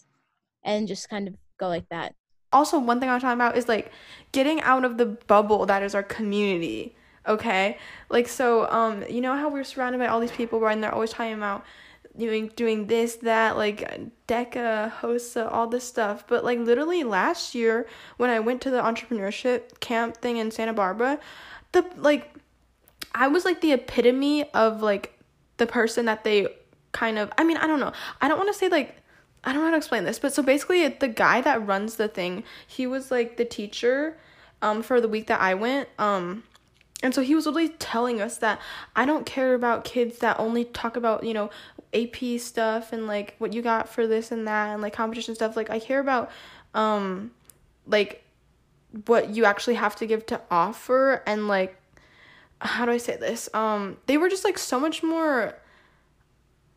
and 0.64 0.88
just 0.88 1.10
kind 1.14 1.28
of 1.30 1.36
go 1.62 1.68
like 1.70 1.88
that. 1.90 2.16
also 2.52 2.80
one 2.80 3.00
thing 3.00 3.10
I'm 3.10 3.20
talking 3.20 3.40
about 3.40 3.58
is 3.58 3.68
like 3.68 3.92
getting 4.32 4.62
out 4.62 4.84
of 4.86 4.98
the 4.98 5.06
bubble 5.06 5.66
that 5.68 5.84
is 5.84 5.94
our 5.94 6.04
community. 6.18 6.96
Okay, 7.28 7.78
like 8.10 8.28
so, 8.28 8.70
um, 8.70 9.04
you 9.10 9.20
know 9.20 9.36
how 9.36 9.50
we're 9.50 9.64
surrounded 9.64 9.98
by 10.00 10.08
all 10.08 10.20
these 10.20 10.32
people, 10.32 10.60
right? 10.60 10.74
And 10.74 10.84
they're 10.84 10.94
always 10.94 11.12
talking 11.12 11.34
about 11.34 11.66
doing 12.18 12.52
doing 12.56 12.86
this, 12.88 13.16
that, 13.32 13.58
like 13.58 13.80
DECA, 14.28 14.92
HOSA, 15.02 15.52
all 15.52 15.68
this 15.68 15.84
stuff. 15.84 16.26
But 16.28 16.44
like 16.46 16.60
literally 16.60 17.04
last 17.04 17.56
year 17.56 17.88
when 18.18 18.30
I 18.30 18.40
went 18.40 18.62
to 18.62 18.70
the 18.70 18.82
entrepreneurship 18.82 19.80
camp 19.80 20.18
thing 20.18 20.38
in 20.38 20.52
Santa 20.52 20.74
Barbara, 20.74 21.20
the 21.72 21.84
like 21.98 22.24
I 23.16 23.28
was 23.28 23.44
like 23.44 23.60
the 23.62 23.74
epitome 23.74 24.48
of 24.54 24.82
like 24.84 25.06
the 25.58 25.66
person 25.66 26.06
that 26.06 26.24
they 26.24 26.48
kind 26.96 27.20
of 27.20 27.32
I 27.38 27.44
mean, 27.44 27.58
I 27.58 27.68
don't 27.68 27.82
know. 27.82 27.92
I 28.22 28.28
don't 28.28 28.38
want 28.38 28.52
to 28.52 28.58
say 28.58 28.70
like 28.70 28.96
I 29.44 29.52
don't 29.52 29.62
know 29.62 29.66
how 29.66 29.72
to 29.72 29.78
explain 29.78 30.06
this, 30.06 30.18
but 30.18 30.34
so 30.34 30.42
basically 30.42 30.88
the 30.88 31.10
guy 31.10 31.42
that 31.42 31.68
runs 31.68 31.98
the 31.98 32.08
thing, 32.08 32.44
he 32.66 32.88
was 32.88 33.12
like 33.12 33.38
the 33.38 33.46
teacher 33.46 34.18
um 34.62 34.82
for 34.82 35.02
the 35.02 35.08
week 35.08 35.28
that 35.28 35.42
I 35.42 35.54
went. 35.54 35.90
Um 36.00 36.44
and 37.04 37.14
so 37.14 37.22
he 37.22 37.36
was 37.36 37.46
literally 37.46 37.70
telling 37.70 38.22
us 38.22 38.38
that 38.38 38.60
I 38.96 39.06
don't 39.06 39.26
care 39.26 39.54
about 39.54 39.84
kids 39.84 40.20
that 40.20 40.40
only 40.40 40.64
talk 40.64 40.96
about, 40.96 41.26
you 41.26 41.34
know, 41.34 41.50
AP 41.94 42.40
stuff 42.40 42.94
and 42.94 43.06
like 43.06 43.36
what 43.38 43.54
you 43.54 43.62
got 43.62 43.90
for 43.90 44.08
this 44.08 44.32
and 44.32 44.48
that 44.48 44.70
and 44.70 44.82
like 44.82 44.94
competition 44.94 45.36
stuff. 45.36 45.58
Like 45.58 45.70
I 45.70 45.80
care 45.80 46.00
about 46.00 46.32
um 46.74 47.32
like 47.86 48.24
what 49.06 49.30
you 49.36 49.44
actually 49.44 49.76
have 49.76 49.98
to 49.98 50.06
give 50.06 50.26
to 50.28 50.40
offer 50.50 51.22
and 51.28 51.50
like 51.50 51.76
how 52.60 52.86
do 52.86 52.92
I 52.94 52.98
say 52.98 53.18
this? 53.18 53.50
Um 53.54 53.98
they 54.06 54.18
were 54.18 54.30
just 54.30 54.46
like 54.46 54.58
so 54.58 54.80
much 54.80 55.04
more 55.04 55.56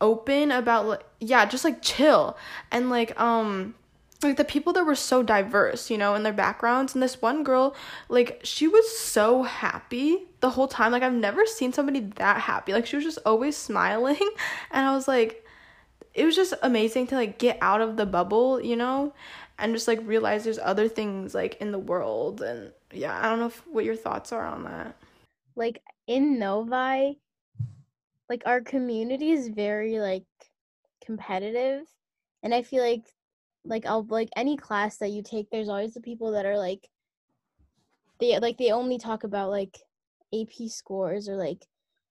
open 0.01 0.51
about 0.53 0.87
like 0.87 1.05
yeah, 1.21 1.47
just 1.47 1.65
like 1.65 1.83
chill 1.83 2.37
and 2.71 2.91
like 2.91 3.19
um 3.21 3.75
like 4.23 4.37
the 4.37 4.45
people 4.45 4.73
that 4.73 4.85
were 4.85 4.97
so 4.97 5.23
diverse, 5.23 5.91
you 5.91 5.99
know, 5.99 6.15
in 6.15 6.25
their 6.25 6.33
backgrounds. 6.33 6.93
And 6.93 7.01
this 7.01 7.23
one 7.23 7.45
girl, 7.45 7.77
like, 8.09 8.41
she 8.43 8.67
was 8.67 8.99
so 8.99 9.45
happy 9.45 10.25
the 10.41 10.51
whole 10.51 10.67
time. 10.67 10.91
Like, 10.91 11.05
I've 11.05 11.13
never 11.13 11.47
seen 11.47 11.73
somebody 11.73 12.01
that 12.17 12.41
happy. 12.41 12.73
Like, 12.73 12.85
she 12.85 12.97
was 12.97 13.05
just 13.05 13.21
always 13.25 13.57
smiling. 13.69 14.29
And 14.73 14.85
I 14.85 14.93
was 14.93 15.07
like, 15.07 15.47
it 16.15 16.25
was 16.25 16.35
just 16.35 16.53
amazing 16.63 17.07
to 17.09 17.15
like 17.15 17.39
get 17.39 17.59
out 17.61 17.81
of 17.81 17.97
the 17.97 18.07
bubble, 18.07 18.61
you 18.61 18.75
know? 18.75 19.13
and 19.59 19.75
just 19.75 19.89
like 19.89 20.01
realize 20.05 20.45
there's 20.45 20.59
other 20.59 20.89
things 20.89 21.35
like 21.35 21.57
in 21.61 21.73
the 21.73 21.79
world 21.79 22.41
and 22.41 22.73
yeah, 22.93 23.19
I 23.19 23.29
don't 23.29 23.41
know 23.41 23.47
if, 23.47 23.67
what 23.67 23.85
your 23.85 23.97
thoughts 23.97 24.33
are 24.33 24.47
on 24.47 24.65
that. 24.65 24.97
Like 25.57 25.83
in 26.07 26.39
Novi, 26.39 27.19
like 28.29 28.43
our 28.47 28.61
community 28.61 29.31
is 29.31 29.49
very 29.49 29.99
like 30.01 30.25
competitive 31.05 31.87
and 32.43 32.55
I 32.55 32.63
feel 32.63 32.83
like 32.83 33.07
like 33.65 33.87
I'll 33.87 34.07
like 34.09 34.29
any 34.37 34.57
class 34.57 34.99
that 34.99 35.11
you 35.11 35.23
take 35.23 35.51
there's 35.51 35.69
always 35.69 35.95
the 35.95 36.01
people 36.01 36.33
that 36.33 36.47
are 36.47 36.59
like 36.59 36.89
they 38.21 38.39
like 38.39 38.59
they 38.59 38.71
only 38.71 38.99
talk 38.99 39.25
about 39.25 39.51
like 39.51 39.79
AP 40.35 40.69
scores 40.69 41.29
or 41.29 41.37
like 41.37 41.65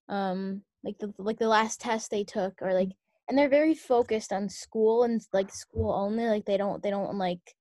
um 0.09 0.61
like 0.83 0.97
the 0.99 1.13
like 1.17 1.37
the 1.37 1.47
last 1.47 1.81
test 1.81 2.09
they 2.09 2.23
took 2.23 2.61
or 2.61 2.73
like 2.73 2.89
and 3.27 3.37
they're 3.37 3.49
very 3.49 3.73
focused 3.73 4.31
on 4.31 4.49
school 4.49 5.03
and 5.03 5.21
like 5.33 5.53
school 5.53 5.91
only 5.91 6.25
like 6.25 6.45
they 6.45 6.57
don't 6.57 6.81
they 6.81 6.89
don't 6.89 7.17
like 7.17 7.55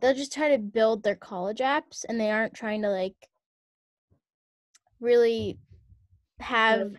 they'll 0.00 0.14
just 0.14 0.32
try 0.32 0.50
to 0.50 0.58
build 0.58 1.02
their 1.02 1.14
college 1.14 1.58
apps 1.58 2.04
and 2.08 2.20
they 2.20 2.30
aren't 2.30 2.54
trying 2.54 2.82
to 2.82 2.88
like 2.88 3.16
really 5.00 5.58
have 6.40 6.96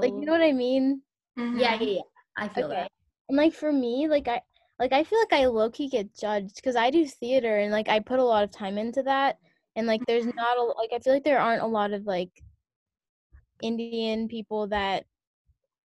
like 0.00 0.14
you 0.20 0.26
know 0.26 0.32
what 0.32 0.42
I 0.42 0.52
mean 0.52 1.02
Mhm. 1.38 1.58
Yeah, 1.60 1.74
yeah, 1.74 1.86
yeah. 1.86 2.02
I 2.36 2.48
feel 2.48 2.68
Okay. 2.68 2.74
that. 2.74 2.90
and 3.28 3.36
like 3.36 3.52
for 3.52 3.72
me 3.72 4.08
like 4.08 4.28
I 4.28 4.42
like 4.78 4.92
I 4.92 5.04
feel 5.04 5.18
like 5.20 5.32
I 5.32 5.46
low 5.46 5.70
key 5.70 5.88
get 5.88 6.14
judged 6.14 6.56
because 6.56 6.76
I 6.76 6.90
do 6.90 7.06
theater 7.06 7.58
and 7.58 7.72
like 7.72 7.88
I 7.88 8.00
put 8.00 8.18
a 8.20 8.24
lot 8.24 8.44
of 8.44 8.50
time 8.50 8.78
into 8.78 9.02
that 9.04 9.38
and 9.76 9.86
like 9.86 10.06
there's 10.06 10.26
not 10.26 10.58
a 10.58 10.62
like 10.62 10.90
I 10.94 10.98
feel 11.00 11.14
like 11.14 11.24
there 11.24 11.40
aren't 11.40 11.62
a 11.62 11.66
lot 11.66 11.92
of 11.92 12.06
like 12.06 12.30
Indian 13.62 14.28
people 14.28 14.68
that 14.68 15.06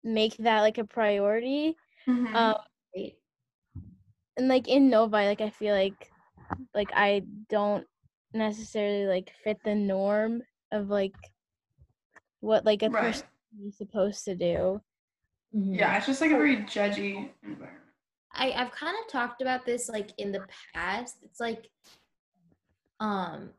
make 0.05 0.37
that 0.39 0.61
like 0.63 0.79
a 0.79 0.85
priority 0.85 1.77
Mhm. 2.07 2.35
um 2.35 2.57
and 4.37 4.49
like 4.49 4.69
in 4.69 4.91
Novi, 4.91 5.17
like 5.27 5.41
I 5.41 5.51
feel 5.51 5.75
like 5.75 6.13
like 6.75 6.91
I 6.95 7.23
don't 7.49 7.87
necessarily 8.33 9.07
like 9.07 9.33
fit 9.45 9.63
the 9.65 9.75
norm 9.75 10.43
of 10.73 10.89
like 10.89 11.15
what 12.41 12.65
like 12.65 12.83
a 12.83 12.91
Right. 12.91 13.01
person 13.01 13.27
is 13.67 13.77
supposed 13.77 14.25
to 14.25 14.35
do. 14.35 14.81
Mhm. 15.55 15.79
Yeah, 15.79 15.97
it's 15.97 16.07
just 16.07 16.21
like 16.21 16.31
a 16.31 16.37
very 16.37 16.59
judgy 16.59 17.31
environment. 17.43 17.85
I 18.33 18.53
I've 18.53 18.73
kind 18.73 18.97
of 19.03 19.11
talked 19.11 19.41
about 19.41 19.65
this 19.65 19.89
like 19.89 20.11
in 20.19 20.33
the 20.33 20.47
past. 20.75 21.17
It's 21.23 21.41
like 21.41 21.69
um 23.01 23.51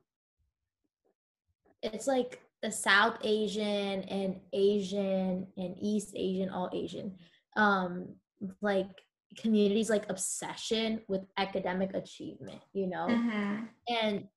it's 1.81 2.07
like 2.07 2.41
the 2.61 2.71
South 2.71 3.17
Asian 3.23 4.03
and 4.03 4.39
Asian 4.53 5.47
and 5.57 5.75
East 5.81 6.13
Asian, 6.15 6.49
all 6.49 6.69
Asian. 6.73 7.17
Um 7.55 8.15
like 8.61 8.89
communities 9.37 9.89
like 9.89 10.09
obsession 10.09 11.01
with 11.07 11.21
academic 11.37 11.93
achievement, 11.93 12.61
you 12.73 12.87
know? 12.87 13.07
Mhm. 13.07 13.67
And 13.87 14.27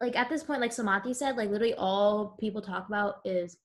like 0.00 0.16
at 0.16 0.28
this 0.28 0.42
point, 0.42 0.60
like 0.60 0.70
Samati 0.70 1.14
said, 1.14 1.36
like 1.36 1.50
literally 1.50 1.74
all 1.74 2.36
people 2.38 2.60
talk 2.62 2.88
about 2.88 3.20
is 3.24 3.56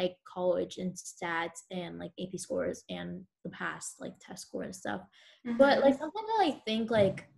like 0.00 0.16
college 0.32 0.78
and 0.78 0.94
stats 0.94 1.60
and 1.70 1.98
like 1.98 2.12
AP 2.20 2.38
scores 2.38 2.84
and 2.88 3.22
the 3.44 3.50
past 3.50 3.96
like 4.00 4.14
test 4.20 4.46
score 4.46 4.62
and 4.62 4.74
stuff. 4.74 5.02
But 5.44 5.78
Mhm. 5.78 5.82
like 5.82 5.98
sometimes 5.98 6.28
I 6.38 6.44
like 6.44 6.64
think 6.64 6.90
like 6.90 7.28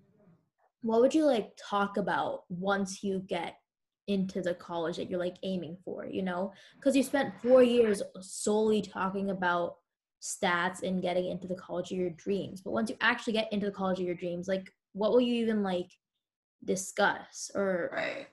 what 0.83 1.01
would 1.01 1.15
you 1.15 1.25
like 1.25 1.51
talk 1.57 1.97
about 1.97 2.43
once 2.49 3.03
you 3.03 3.21
get 3.21 3.55
into 4.09 4.43
the 4.43 4.55
college 4.55 4.97
that 4.97 5.09
you're 5.09 5.19
like 5.19 5.37
aiming 5.43 5.77
for, 5.85 6.07
you 6.07 6.23
know? 6.23 6.53
Because 6.77 6.97
you 6.97 7.03
spent 7.03 7.41
four 7.41 7.63
years 7.63 8.03
solely 8.21 8.83
talking 8.83 9.31
about 9.31 9.77
stats 10.21 10.83
and 10.83 11.03
getting 11.03 11.27
into 11.27 11.49
the 11.49 11.55
college 11.55 11.91
of 11.93 11.99
your 11.99 12.11
dreams. 12.11 12.61
But 12.61 12.73
once 12.73 12.91
you 12.91 12.97
actually 13.01 13.35
get 13.35 13.53
into 13.53 13.67
the 13.67 13.73
college 13.73 13.99
of 14.01 14.07
your 14.07 14.15
dreams, 14.15 14.49
like 14.49 14.73
what 14.93 15.13
will 15.13 15.21
you 15.21 15.35
even 15.43 15.63
like 15.63 15.91
discuss 16.65 17.51
or 17.55 17.91
right. 17.93 18.29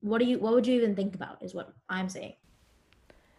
what 0.00 0.18
do 0.18 0.26
you 0.26 0.38
what 0.38 0.52
would 0.52 0.66
you 0.66 0.74
even 0.74 0.94
think 0.94 1.14
about 1.14 1.42
is 1.42 1.54
what 1.54 1.72
I'm 1.88 2.08
saying. 2.08 2.34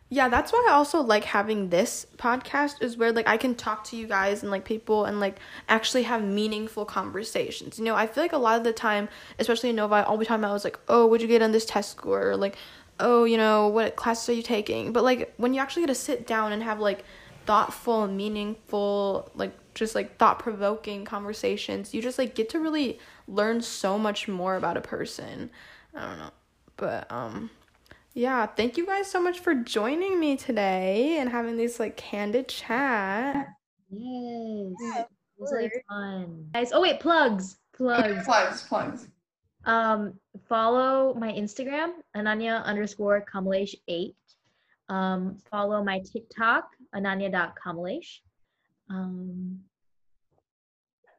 Yeah, 0.10 0.30
that's 0.30 0.54
why 0.54 0.66
I 0.70 0.72
also 0.72 1.02
like 1.02 1.26
having 1.26 1.70
this 1.70 2.06
podcast 2.18 2.82
is 2.82 2.96
where 2.96 3.12
like 3.12 3.28
I 3.28 3.36
can 3.36 3.56
talk 3.56 3.84
to 3.86 3.98
you 3.98 4.08
guys 4.08 4.42
and 4.42 4.50
like 4.50 4.64
people 4.64 5.04
and 5.04 5.20
like 5.20 5.38
actually 5.68 6.04
have 6.04 6.24
meaningful 6.24 6.86
conversations. 6.86 7.78
You 7.78 7.84
know, 7.86 7.96
I 7.96 8.08
feel 8.08 8.24
like 8.24 8.32
a 8.32 8.38
lot 8.38 8.58
of 8.58 8.64
the 8.64 8.72
time, 8.72 9.10
especially 9.38 9.70
in 9.70 9.76
Novi, 9.76 9.96
all 9.96 10.18
the 10.18 10.26
time 10.26 10.46
I 10.46 10.54
was 10.54 10.64
like, 10.64 10.80
"Oh, 10.88 11.08
would 11.08 11.22
you 11.22 11.28
get 11.28 11.42
on 11.42 11.52
this 11.52 11.66
test 11.66 11.92
score?" 11.92 12.30
or 12.30 12.38
like, 12.38 12.56
"Oh, 13.02 13.26
you 13.26 13.36
know, 13.36 13.68
what 13.68 13.98
classes 13.98 14.30
are 14.30 14.34
you 14.34 14.44
taking?" 14.44 14.94
But 14.94 15.04
like 15.04 15.34
when 15.36 15.54
you 15.54 15.60
actually 15.60 15.82
get 15.84 15.88
to 15.88 15.96
sit 15.96 16.26
down 16.26 16.54
and 16.54 16.64
have 16.64 16.80
like 16.80 17.04
thoughtful 17.46 18.08
meaningful 18.08 19.32
like 19.36 19.54
just 19.74 19.94
like 19.96 20.18
thought-provoking 20.18 21.04
conversations, 21.06 21.94
you 21.94 22.02
just 22.02 22.18
like 22.18 22.34
get 22.34 22.50
to 22.52 22.60
really 22.60 22.98
learn 23.28 23.62
so 23.62 23.98
much 24.00 24.28
more 24.30 24.56
about 24.56 24.78
a 24.78 24.82
person. 24.82 25.50
I 25.94 26.08
don't 26.08 26.20
know. 26.20 26.32
But 26.78 27.12
um 27.12 27.50
yeah, 28.18 28.48
thank 28.48 28.78
you 28.78 28.86
guys 28.88 29.10
so 29.12 29.22
much 29.22 29.42
for 29.42 29.54
joining 29.54 30.20
me 30.20 30.36
today 30.36 31.18
and 31.20 31.30
having 31.30 31.56
this 31.56 31.80
like 31.80 31.96
candid 31.98 32.48
chat. 32.48 33.48
Yes. 33.92 34.74
Yeah, 34.82 35.02
it 35.02 35.08
was 35.38 35.54
really 35.54 35.70
fun. 35.88 36.50
Guys, 36.56 36.72
oh 36.74 36.82
wait, 36.82 37.00
plugs. 37.00 37.60
Plugs. 37.76 38.26
Plugs, 38.26 38.64
plugs. 38.64 39.08
Um, 39.66 40.14
follow 40.50 41.14
my 41.14 41.32
Instagram, 41.32 41.92
Ananya 42.16 42.64
underscore 42.64 43.24
Kamalesh 43.32 43.76
eight. 43.88 44.16
Um, 44.90 45.38
follow 45.52 45.84
my 45.84 46.00
TikTok, 46.00 46.70
Ananya.kamalesh. 46.96 48.22
Um, 48.90 49.60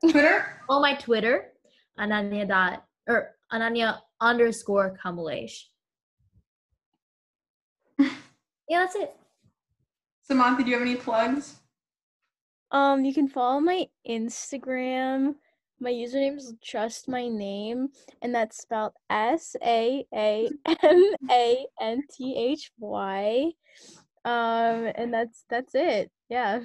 Twitter? 0.01 0.63
follow 0.67 0.83
my 0.83 0.95
Twitter, 0.95 1.53
Ananya 1.97 2.49
dot 2.49 2.85
or 3.07 3.37
Ananya 3.53 3.99
underscore 4.21 4.99
Kamalesh. 5.01 5.67
Yeah, 8.69 8.81
that's 8.81 8.97
it. 8.97 9.15
Samantha, 10.23 10.63
do 10.63 10.71
you 10.71 10.77
have 10.77 10.87
any 10.87 10.97
plugs? 10.97 11.57
Um 12.71 13.05
you 13.05 13.15
can 13.15 13.29
follow 13.29 13.61
my 13.61 13.87
Instagram. 14.09 15.37
My 15.81 15.91
username 15.91 16.37
is 16.37 16.53
trust 16.63 17.09
my 17.09 17.29
name 17.29 17.89
and 18.21 18.35
that's 18.35 18.59
spelled 18.59 18.93
S 19.09 19.57
A 19.63 20.05
A 20.15 20.49
M 20.83 21.15
A 21.31 21.67
N 21.81 22.03
T 22.11 22.37
H 22.37 22.71
Y. 22.79 23.53
Um 24.25 24.93
and 24.97 25.15
that's 25.15 25.45
that's 25.49 25.75
it. 25.75 26.11
Yeah. 26.29 26.61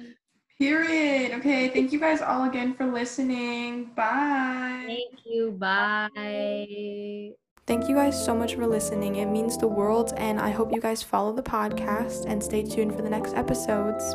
Period. 0.58 1.32
Okay, 1.38 1.68
thank 1.68 1.92
you 1.92 1.98
guys 1.98 2.22
all 2.22 2.44
again 2.44 2.74
for 2.74 2.86
listening. 2.86 3.86
Bye. 3.96 4.84
Thank 4.86 5.20
you. 5.24 5.52
Bye. 5.52 7.34
Thank 7.66 7.88
you 7.88 7.94
guys 7.94 8.22
so 8.22 8.34
much 8.34 8.56
for 8.56 8.66
listening. 8.66 9.16
It 9.16 9.26
means 9.26 9.56
the 9.56 9.66
world, 9.66 10.12
and 10.18 10.38
I 10.38 10.50
hope 10.50 10.70
you 10.70 10.82
guys 10.82 11.02
follow 11.02 11.32
the 11.32 11.42
podcast 11.42 12.26
and 12.26 12.42
stay 12.42 12.62
tuned 12.62 12.94
for 12.94 13.00
the 13.00 13.08
next 13.08 13.32
episodes. 13.34 14.14